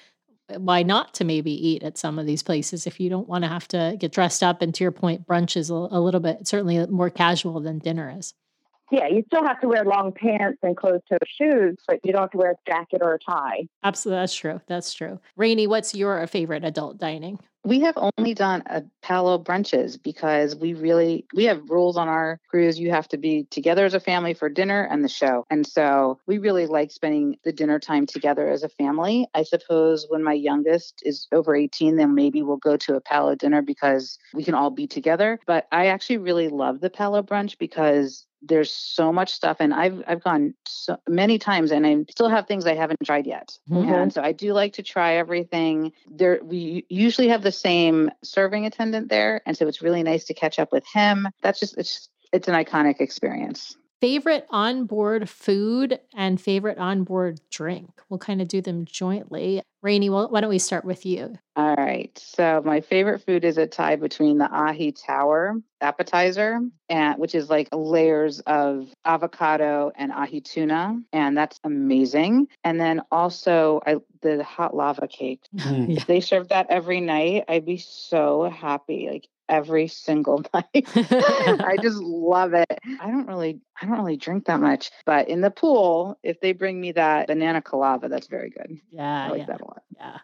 [0.53, 3.45] uh, why not to maybe eat at some of these places if you don't want
[3.45, 4.63] to have to get dressed up.
[4.63, 8.15] And to your point, brunch is a, a little bit certainly more casual than dinner
[8.19, 8.35] is.
[8.91, 12.30] Yeah, you still have to wear long pants and closed-toe shoes, but you don't have
[12.32, 13.66] to wear a jacket or a tie.
[13.82, 14.61] Absolutely, that's true.
[14.66, 15.18] That's true.
[15.37, 17.39] Rainey, what's your favorite adult dining?
[17.66, 22.39] We have only done a Palo brunches because we really we have rules on our
[22.51, 22.78] cruise.
[22.78, 25.47] You have to be together as a family for dinner and the show.
[25.49, 29.26] And so we really like spending the dinner time together as a family.
[29.32, 33.35] I suppose when my youngest is over 18, then maybe we'll go to a Palo
[33.35, 35.39] dinner because we can all be together.
[35.47, 40.03] But I actually really love the Palo brunch because there's so much stuff and I've
[40.07, 43.59] I've gone so many times and I still have things I haven't tried yet.
[43.71, 44.03] Mhm.
[44.03, 45.93] And so I do like to try everything.
[46.11, 50.35] There we usually have the same serving attendant there and so it's really nice to
[50.35, 51.29] catch up with him.
[51.43, 53.77] That's just it's it's an iconic experience.
[54.05, 57.89] Favorite onboard food and favorite onboard drink.
[58.11, 59.63] We'll kind of do them jointly.
[59.81, 61.39] Rainey, well, why don't we start with you?
[61.57, 62.11] All right.
[62.19, 67.49] So my favorite food is a tie between the ahi tower appetizer, and which is
[67.49, 72.49] like layers of avocado and ahi tuna, and that's amazing.
[72.63, 75.41] And then also I, the hot lava cake.
[75.57, 75.89] Mm.
[75.95, 75.97] Yeah.
[75.97, 79.09] If they serve that every night, I'd be so happy.
[79.11, 80.87] Like every single night.
[80.97, 82.79] I just love it.
[83.01, 86.53] I don't really I don't really drink that much, but in the pool, if they
[86.53, 88.79] bring me that banana colava, that's very good.
[88.91, 89.83] Yeah, I like yeah, that a lot.
[89.99, 90.19] yeah.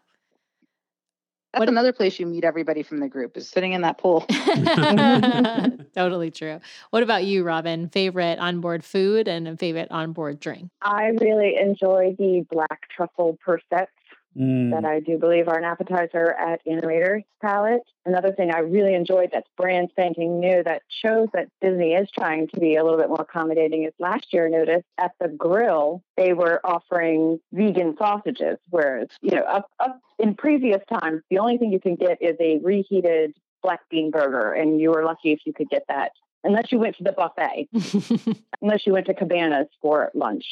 [1.52, 4.20] That's What- another place you meet everybody from the group is sitting in that pool.
[5.94, 6.60] totally true.
[6.90, 7.88] What about you, Robin?
[7.88, 10.70] Favorite onboard food and a favorite onboard drink?
[10.82, 13.90] I really enjoy the black truffle persets
[14.38, 14.70] Mm.
[14.70, 17.82] that I do believe are an appetizer at Animator's Palette.
[18.06, 22.46] Another thing I really enjoyed that's brand spanking new that shows that Disney is trying
[22.54, 26.04] to be a little bit more accommodating is last year I noticed at the grill
[26.16, 31.58] they were offering vegan sausages, whereas, you know, up, up in previous times, the only
[31.58, 35.40] thing you can get is a reheated black bean burger, and you were lucky if
[35.44, 36.12] you could get that.
[36.44, 37.68] Unless you went to the buffet,
[38.62, 40.44] unless you went to Cabanas for lunch.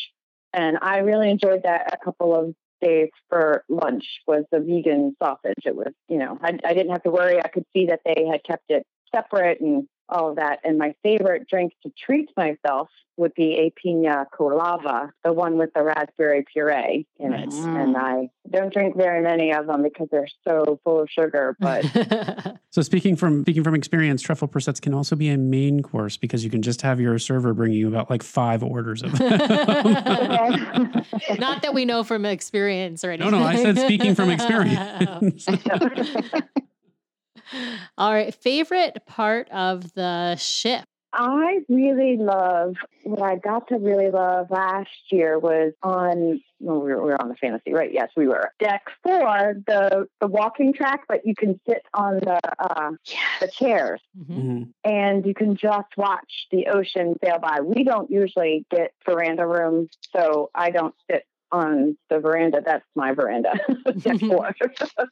[0.52, 5.64] And I really enjoyed that a couple of days for lunch was the vegan sausage.
[5.64, 7.38] It was, you know, I, I didn't have to worry.
[7.42, 10.60] I could see that they had kept it separate and all of that.
[10.64, 15.70] And my favorite drink to treat myself would be a pina colada, the one with
[15.74, 17.46] the raspberry puree in it.
[17.48, 17.58] Nice.
[17.64, 21.56] And I don't drink very many of them because they're so full of sugar.
[21.58, 21.84] But
[22.70, 26.44] So speaking from speaking from experience, truffle prosciutto can also be a main course because
[26.44, 29.28] you can just have your server bring you about like five orders of them.
[31.38, 33.40] Not that we know from experience or No, anything.
[33.40, 35.44] no, I said speaking from experience.
[37.96, 38.34] All right.
[38.34, 40.84] Favorite part of the ship?
[41.10, 46.92] I really love what I got to really love last year was on well, we
[46.92, 47.90] were, we were on the fantasy, right?
[47.92, 48.50] Yes, we were.
[48.58, 52.90] Deck four, the the walking track, but you can sit on the uh,
[53.40, 54.36] the chairs Mhm.
[54.36, 54.68] Mhm.
[54.84, 57.60] and you can just watch the ocean sail by.
[57.62, 62.60] We don't usually get veranda rooms, so I don't sit on the veranda.
[62.62, 63.52] That's my veranda.
[63.98, 64.54] Deck four.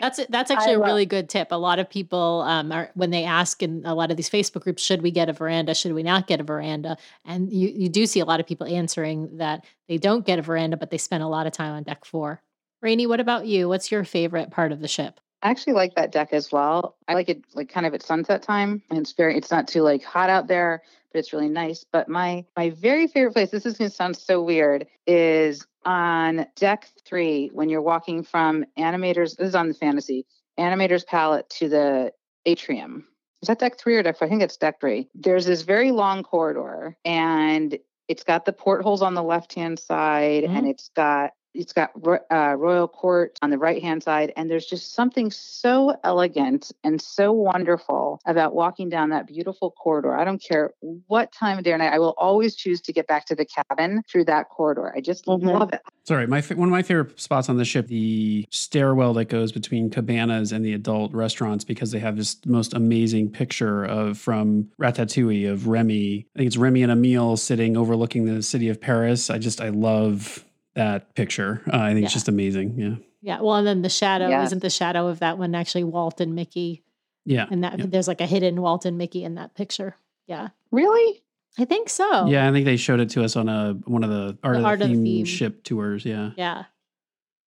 [0.00, 1.48] That's that's actually a really good tip.
[1.50, 4.62] A lot of people um, are when they ask in a lot of these Facebook
[4.62, 5.74] groups, should we get a veranda?
[5.74, 6.96] Should we not get a veranda?
[7.24, 10.42] And you you do see a lot of people answering that they don't get a
[10.42, 12.40] veranda, but they spend a lot of time on deck four.
[12.80, 13.68] Rainey, what about you?
[13.68, 15.18] What's your favorite part of the ship?
[15.42, 16.96] I actually like that deck as well.
[17.08, 18.82] I like it like kind of at sunset time.
[18.90, 20.82] And it's very it's not too like hot out there,
[21.12, 21.84] but it's really nice.
[21.90, 26.88] But my my very favorite place, this is gonna sound so weird, is on deck
[27.04, 29.36] three when you're walking from animators.
[29.36, 30.26] This is on the fantasy,
[30.58, 32.12] animators palette to the
[32.44, 33.06] atrium.
[33.42, 34.26] Is that deck three or deck four?
[34.26, 35.08] I think it's deck three.
[35.14, 37.78] There's this very long corridor and
[38.08, 40.66] it's got the portholes on the left hand side and mm-hmm.
[40.66, 41.90] it's got it's got
[42.30, 47.00] uh, royal court on the right hand side and there's just something so elegant and
[47.02, 50.70] so wonderful about walking down that beautiful corridor i don't care
[51.08, 53.44] what time of day or night i will always choose to get back to the
[53.44, 55.42] cabin through that corridor i just Mhm.
[55.58, 59.12] love it Sorry, my fa- one of my favorite spots on the ship, the stairwell
[59.12, 63.84] that goes between cabanas and the adult restaurants, because they have this most amazing picture
[63.84, 66.26] of from Ratatouille of Remy.
[66.34, 69.28] I think it's Remy and Emile sitting overlooking the city of Paris.
[69.28, 70.46] I just I love
[70.78, 71.62] that picture.
[71.72, 72.78] Uh, I think it's just amazing.
[72.78, 74.48] Yeah, Yeah, well, and then the shadow Yes.
[74.48, 76.82] isn't the shadow of that one actually Walt and Mickey,
[77.24, 77.84] yeah, and that yeah.
[77.86, 79.96] there's like a hidden Walt and Mickey in that picture.
[80.26, 81.22] Yeah, really
[81.58, 82.26] I think so.
[82.26, 84.64] Yeah, I think they showed it to us on a one of the art, of,
[84.64, 85.24] Art the of the theme Theme.
[85.26, 86.04] ship tours.
[86.04, 86.30] Yeah.
[86.36, 86.64] yeah,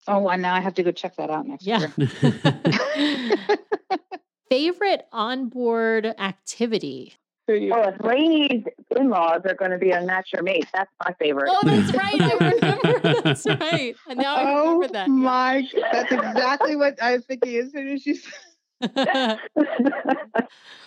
[0.08, 1.88] oh and now i have to go check that out next yeah.
[1.98, 2.60] year
[4.50, 7.14] Favorite onboard activity?
[7.74, 11.50] Oh, if Rainey's in-laws are going to be a match your mate, that's my favorite.
[11.50, 12.22] Oh, that's right.
[12.22, 13.22] I remember.
[13.22, 13.96] That's right.
[14.08, 15.08] And now I remember oh that.
[15.08, 18.51] Oh my that's exactly what i was thinking as soon as you said Yeah.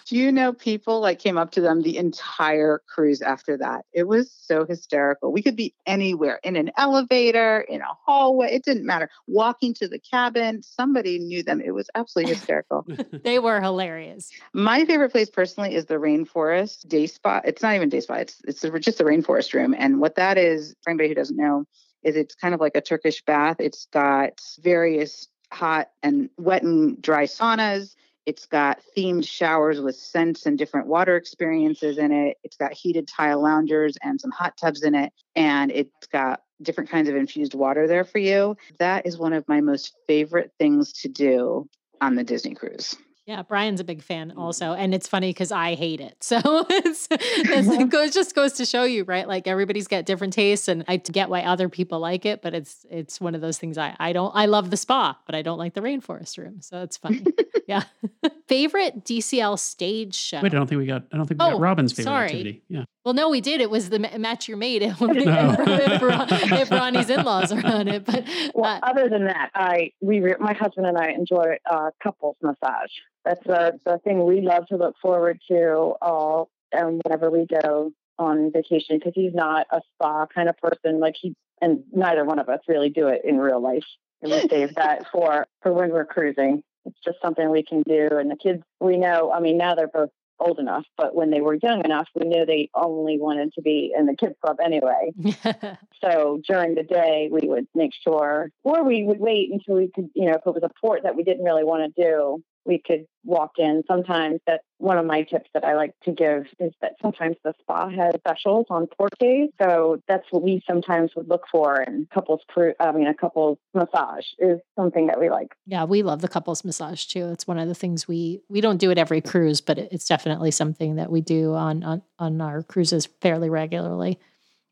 [0.06, 3.84] Do you know people like came up to them the entire cruise after that?
[3.92, 5.32] It was so hysterical.
[5.32, 9.08] We could be anywhere in an elevator, in a hallway, it didn't matter.
[9.26, 11.60] Walking to the cabin, somebody knew them.
[11.60, 12.86] It was absolutely hysterical.
[13.24, 14.30] they were hilarious.
[14.52, 17.40] My favorite place personally is the rainforest day spa.
[17.44, 18.14] It's not even day spa.
[18.14, 19.74] It's it's just the rainforest room.
[19.78, 21.64] And what that is, for anybody who doesn't know,
[22.02, 23.56] is it's kind of like a Turkish bath.
[23.58, 27.94] It's got various hot and wet and dry saunas.
[28.26, 32.38] It's got themed showers with scents and different water experiences in it.
[32.42, 35.12] It's got heated tile loungers and some hot tubs in it.
[35.36, 38.56] And it's got different kinds of infused water there for you.
[38.78, 41.68] That is one of my most favorite things to do
[42.00, 42.96] on the Disney cruise.
[43.26, 44.38] Yeah, Brian's a big fan mm.
[44.38, 46.16] also, and it's funny because I hate it.
[46.34, 49.28] So it's, it's it goes just goes to show you, right?
[49.28, 52.84] Like everybody's got different tastes, and I get why other people like it, but it's
[52.90, 55.58] it's one of those things I I don't I love the spa, but I don't
[55.58, 56.60] like the rainforest room.
[56.60, 57.24] So it's funny.
[57.66, 57.82] yeah.
[58.48, 60.40] Favorite DCL stage show?
[60.40, 61.04] Wait, I don't think we got.
[61.12, 62.24] I don't think we Oh, got Robin's favorite sorry.
[62.26, 62.62] activity.
[62.68, 62.84] Yeah.
[63.04, 63.60] Well, no, we did.
[63.60, 65.56] It was the match your mate if, if, No.
[65.58, 68.04] if Ronnie's in-laws are on it.
[68.04, 71.90] But Well, uh, other than that, I we re- my husband and I enjoy uh,
[72.02, 72.90] couples massage.
[73.24, 77.92] That's the the thing we love to look forward to all and whenever we go
[78.18, 81.00] on vacation because he's not a spa kind of person.
[81.00, 83.84] Like he and neither one of us really do it in real life.
[84.22, 86.62] And we save that for for when we're cruising.
[86.84, 88.08] It's just something we can do.
[88.12, 89.32] And the kids we know.
[89.32, 90.10] I mean, now they're both
[90.40, 93.92] old enough, but when they were young enough, we knew they only wanted to be
[93.96, 95.12] in the kids club anyway.
[96.02, 100.10] So during the day, we would make sure, or we would wait until we could,
[100.14, 102.82] you know, if it was a port that we didn't really want to do, we
[102.84, 103.82] could walk in.
[103.86, 107.54] Sometimes that one of my tips that I like to give is that sometimes the
[107.60, 109.50] spa has specials on port days.
[109.62, 111.80] So that's what we sometimes would look for.
[111.80, 112.40] And couples,
[112.80, 115.54] I mean, a couples massage is something that we like.
[115.66, 117.28] Yeah, we love the couples massage too.
[117.30, 120.50] It's one of the things we we don't do it every cruise, but it's definitely
[120.50, 124.18] something that we do on on on our cruises fairly regularly.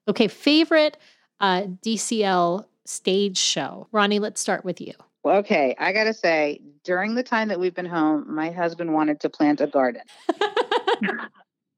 [0.09, 0.97] Okay, favorite
[1.41, 3.89] uh, DCL stage show.
[3.93, 4.95] Ronnie, let's start with you.
[5.25, 9.21] Okay, I got to say, during the time that we've been home, my husband wanted
[9.21, 10.03] to plant a garden.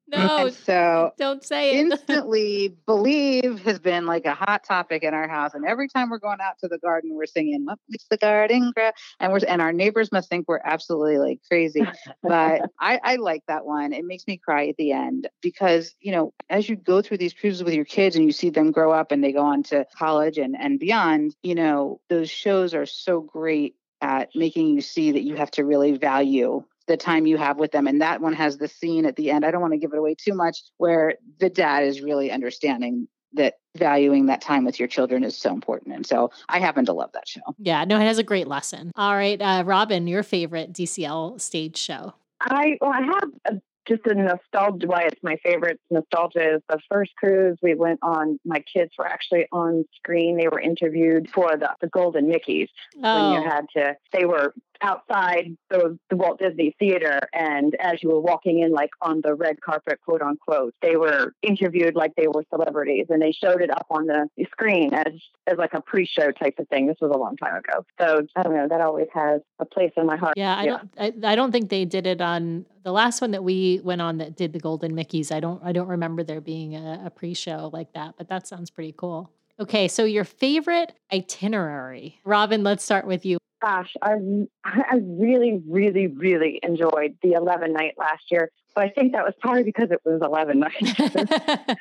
[0.06, 1.80] no, And so don't say it.
[1.92, 6.18] instantly believe has been like a hot topic in our house and every time we're
[6.18, 8.90] going out to the garden we're singing what makes the garden grow
[9.20, 11.86] and we're and our neighbors must think we're absolutely like crazy
[12.22, 16.12] but I, I like that one it makes me cry at the end because you
[16.12, 18.92] know as you go through these cruises with your kids and you see them grow
[18.92, 22.86] up and they go on to college and and beyond you know those shows are
[22.86, 27.36] so great at making you see that you have to really value the time you
[27.36, 27.86] have with them.
[27.86, 29.44] And that one has the scene at the end.
[29.44, 33.08] I don't want to give it away too much, where the dad is really understanding
[33.34, 35.94] that valuing that time with your children is so important.
[35.94, 37.40] And so I happen to love that show.
[37.58, 38.92] Yeah, no, it has a great lesson.
[38.96, 42.14] All right, uh, Robin, your favorite DCL stage show.
[42.40, 44.86] I well, I have a, just a nostalgia.
[44.86, 48.38] Why it's my favorite nostalgia is the first cruise we went on.
[48.44, 50.36] My kids were actually on screen.
[50.36, 52.68] They were interviewed for the, the Golden Mickeys
[53.02, 53.96] Oh, when you had to.
[54.12, 58.90] They were outside the, the Walt Disney Theater, and as you were walking in, like
[59.02, 63.32] on the red carpet, quote unquote, they were interviewed like they were celebrities, and they
[63.32, 65.12] showed it up on the screen as
[65.46, 66.86] as like a pre-show type of thing.
[66.86, 68.68] This was a long time ago, so I don't know.
[68.68, 70.34] That always has a place in my heart.
[70.36, 70.56] yeah.
[70.56, 70.90] I don't.
[70.98, 74.18] I, I don't think they did it on the last one that we went on
[74.18, 75.32] that did the Golden Mickeys.
[75.32, 75.62] I don't.
[75.64, 79.30] I don't remember there being a, a pre-show like that, but that sounds pretty cool.
[79.58, 82.64] Okay, so your favorite itinerary, Robin.
[82.64, 83.38] Let's start with you.
[83.64, 84.16] Gosh, I
[84.62, 89.32] I really, really, really enjoyed the 11 night last year, but I think that was
[89.40, 90.92] probably because it was 11 nights.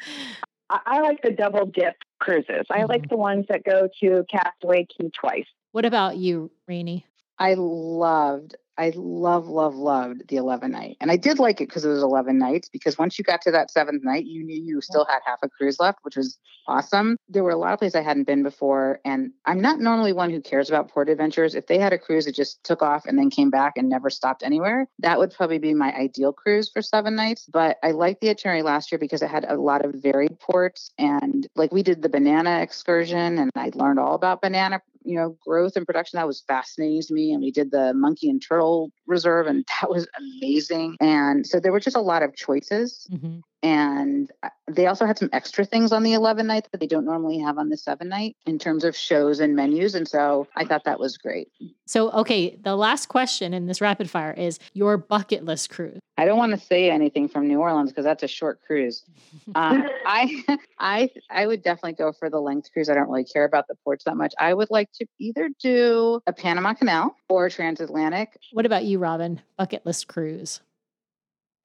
[0.70, 2.68] I, I like the double dip cruises.
[2.72, 3.10] I like mm-hmm.
[3.10, 5.48] the ones that go to Castaway Cay twice.
[5.74, 7.06] what about you, Rainey?
[7.38, 10.98] I loved, I love, love, loved the 11 night.
[11.00, 13.52] And I did like it because it was 11 nights, because once you got to
[13.52, 17.18] that seventh night, you knew you still had half a cruise left, which was awesome.
[17.30, 19.00] There were a lot of places I hadn't been before.
[19.06, 21.56] And I'm not normally one who cares about port adventures.
[21.56, 24.10] If they had a cruise that just took off and then came back and never
[24.10, 27.46] stopped anywhere, that would probably be my ideal cruise for seven nights.
[27.52, 30.92] But I liked the itinerary last year because it had a lot of varied ports.
[30.98, 35.36] And like we did the banana excursion and I learned all about banana you know
[35.46, 38.92] growth and production that was fascinating to me and we did the monkey and turtle
[39.08, 43.42] reserve and that was amazing and so there were just a lot of choices Mhm.
[43.64, 47.06] And uh, they also had some extra things on the 11 night that they don't
[47.06, 50.66] normally have on the 7 night in terms of shows and menus and so i
[50.66, 51.48] thought that was great
[51.86, 56.00] So, okay, the last question in this rapid fire is your bucket list cruise.
[56.18, 59.04] i don't want to say anything from new orleans because that's a short cruise
[59.56, 60.44] um, i
[60.80, 63.76] i i would definitely go for the length cruise i don't really care about the
[63.84, 68.66] ports that much i would like to either do a panama canal or transatlantic What
[68.66, 69.42] about you, Robin?
[69.58, 70.62] Bucket list cruise.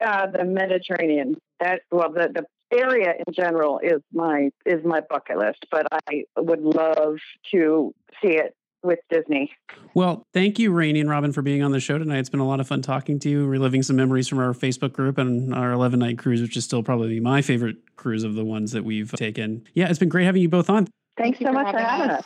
[0.03, 1.35] Uh, the Mediterranean.
[1.59, 6.23] That well, the the area in general is my is my bucket list, but I
[6.37, 7.17] would love
[7.51, 9.51] to see it with Disney.
[9.93, 12.19] Well, thank you, Rainey and Robin, for being on the show tonight.
[12.19, 14.93] It's been a lot of fun talking to you, reliving some memories from our Facebook
[14.93, 18.45] group and our 11 night cruise, which is still probably my favorite cruise of the
[18.45, 19.65] ones that we've taken.
[19.73, 20.87] Yeah, it's been great having you both on.
[21.17, 22.25] Thanks Thank so for much for having having us.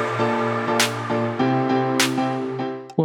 [0.00, 0.09] us.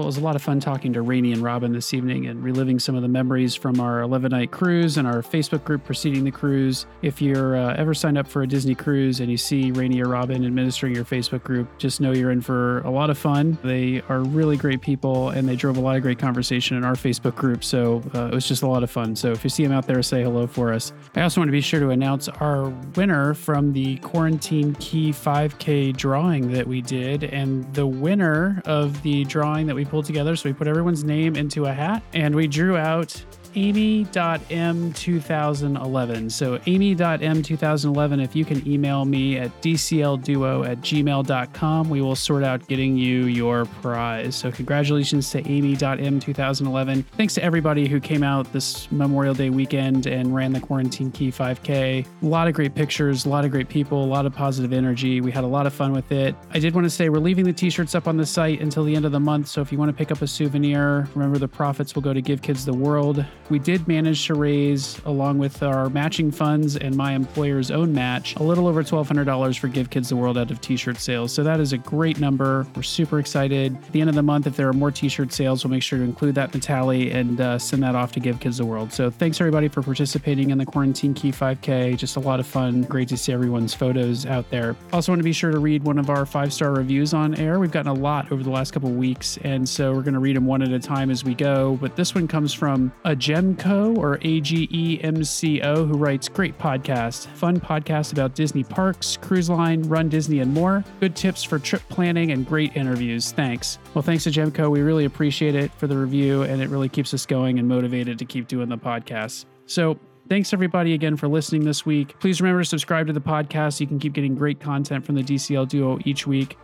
[0.05, 2.77] It was a lot of fun talking to Rainey and Robin this evening and reliving
[2.77, 6.29] some of the memories from our 11 night cruise and our Facebook group preceding the
[6.29, 6.85] cruise.
[7.01, 10.09] If you're uh, ever signed up for a Disney cruise and you see Rainey or
[10.09, 13.57] Robin administering your Facebook group, just know you're in for a lot of fun.
[13.63, 16.93] They are really great people and they drove a lot of great conversation in our
[16.93, 17.63] Facebook group.
[17.63, 19.15] So uh, it was just a lot of fun.
[19.15, 20.93] So if you see them out there, say hello for us.
[21.15, 25.97] I also want to be sure to announce our winner from the Quarantine Key 5K
[25.97, 27.23] drawing that we did.
[27.23, 31.37] And the winner of the drawing that we pulled together, so we put everyone's name
[31.37, 33.23] into a hat and we drew out
[33.55, 36.31] amy.m2011.
[36.31, 42.67] So amy.m2011, if you can email me at dclduo at gmail.com, we will sort out
[42.67, 44.35] getting you your prize.
[44.35, 47.05] So congratulations to amy.m2011.
[47.17, 51.31] Thanks to everybody who came out this Memorial Day weekend and ran the Quarantine Key
[51.31, 52.05] 5K.
[52.21, 55.21] A lot of great pictures, a lot of great people, a lot of positive energy.
[55.21, 56.35] We had a lot of fun with it.
[56.51, 58.95] I did want to say we're leaving the t-shirts up on the site until the
[58.95, 59.47] end of the month.
[59.47, 62.21] So if you want to pick up a souvenir, remember the profits will go to
[62.21, 63.25] Give Kids the World.
[63.49, 68.35] We did manage to raise, along with our matching funds and my employer's own match,
[68.35, 71.33] a little over $1,200 for Give Kids the World out of t shirt sales.
[71.33, 72.65] So that is a great number.
[72.75, 73.75] We're super excited.
[73.75, 75.83] At the end of the month, if there are more t shirt sales, we'll make
[75.83, 78.57] sure to include that in the tally and uh, send that off to Give Kids
[78.57, 78.91] the World.
[78.93, 81.97] So thanks everybody for participating in the Quarantine Key 5K.
[81.97, 82.83] Just a lot of fun.
[82.83, 84.75] Great to see everyone's photos out there.
[84.93, 87.59] Also, want to be sure to read one of our five star reviews on air.
[87.59, 90.35] We've gotten a lot over the last couple weeks, and so we're going to read
[90.35, 91.77] them one at a time as we go.
[91.79, 95.97] But this one comes from a Agemco or A G E M C O, who
[95.97, 100.83] writes great podcast, fun podcast about Disney parks, cruise line, Run Disney, and more.
[100.99, 103.31] Good tips for trip planning and great interviews.
[103.31, 103.77] Thanks.
[103.93, 104.71] Well, thanks to Gemco.
[104.71, 108.17] We really appreciate it for the review, and it really keeps us going and motivated
[108.19, 109.45] to keep doing the podcast.
[109.65, 112.19] So, Thanks everybody again for listening this week.
[112.19, 115.13] Please remember to subscribe to the podcast so you can keep getting great content from
[115.13, 116.57] the DCL Duo each week.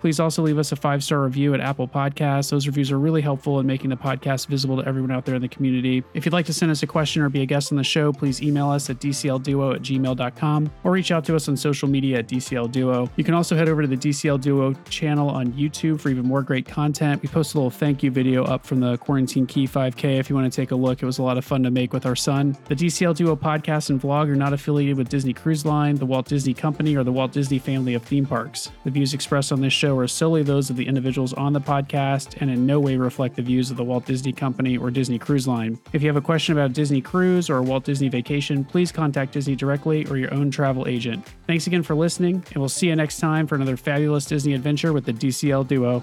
[0.00, 2.50] Please also leave us a five star review at Apple Podcasts.
[2.50, 5.42] Those reviews are really helpful in making the podcast visible to everyone out there in
[5.42, 6.02] the community.
[6.14, 8.12] If you'd like to send us a question or be a guest on the show,
[8.12, 12.18] please email us at dclduo at gmail.com or reach out to us on social media
[12.20, 13.10] at dclduo.
[13.16, 16.42] You can also head over to the DCL Duo channel on YouTube for even more
[16.42, 17.22] great content.
[17.22, 20.36] We post a little thank you video up from the Quarantine Key 5K if you
[20.36, 21.02] want to take a look.
[21.02, 22.56] It was a lot of fun to make with our son.
[22.66, 26.26] The DCL Duo podcast and vlog are not affiliated with Disney Cruise Line, the Walt
[26.26, 28.70] Disney Company, or the Walt Disney family of theme parks.
[28.84, 32.40] The views expressed on this show are solely those of the individuals on the podcast
[32.40, 35.48] and in no way reflect the views of the Walt Disney Company or Disney Cruise
[35.48, 35.78] Line.
[35.92, 39.32] If you have a question about Disney Cruise or a Walt Disney vacation, please contact
[39.32, 41.26] Disney directly or your own travel agent.
[41.46, 44.92] Thanks again for listening, and we'll see you next time for another fabulous Disney adventure
[44.92, 46.02] with the DCL Duo.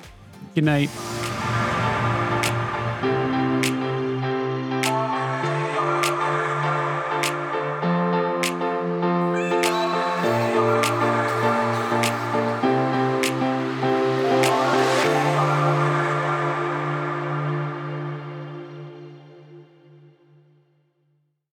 [0.55, 0.89] Good night.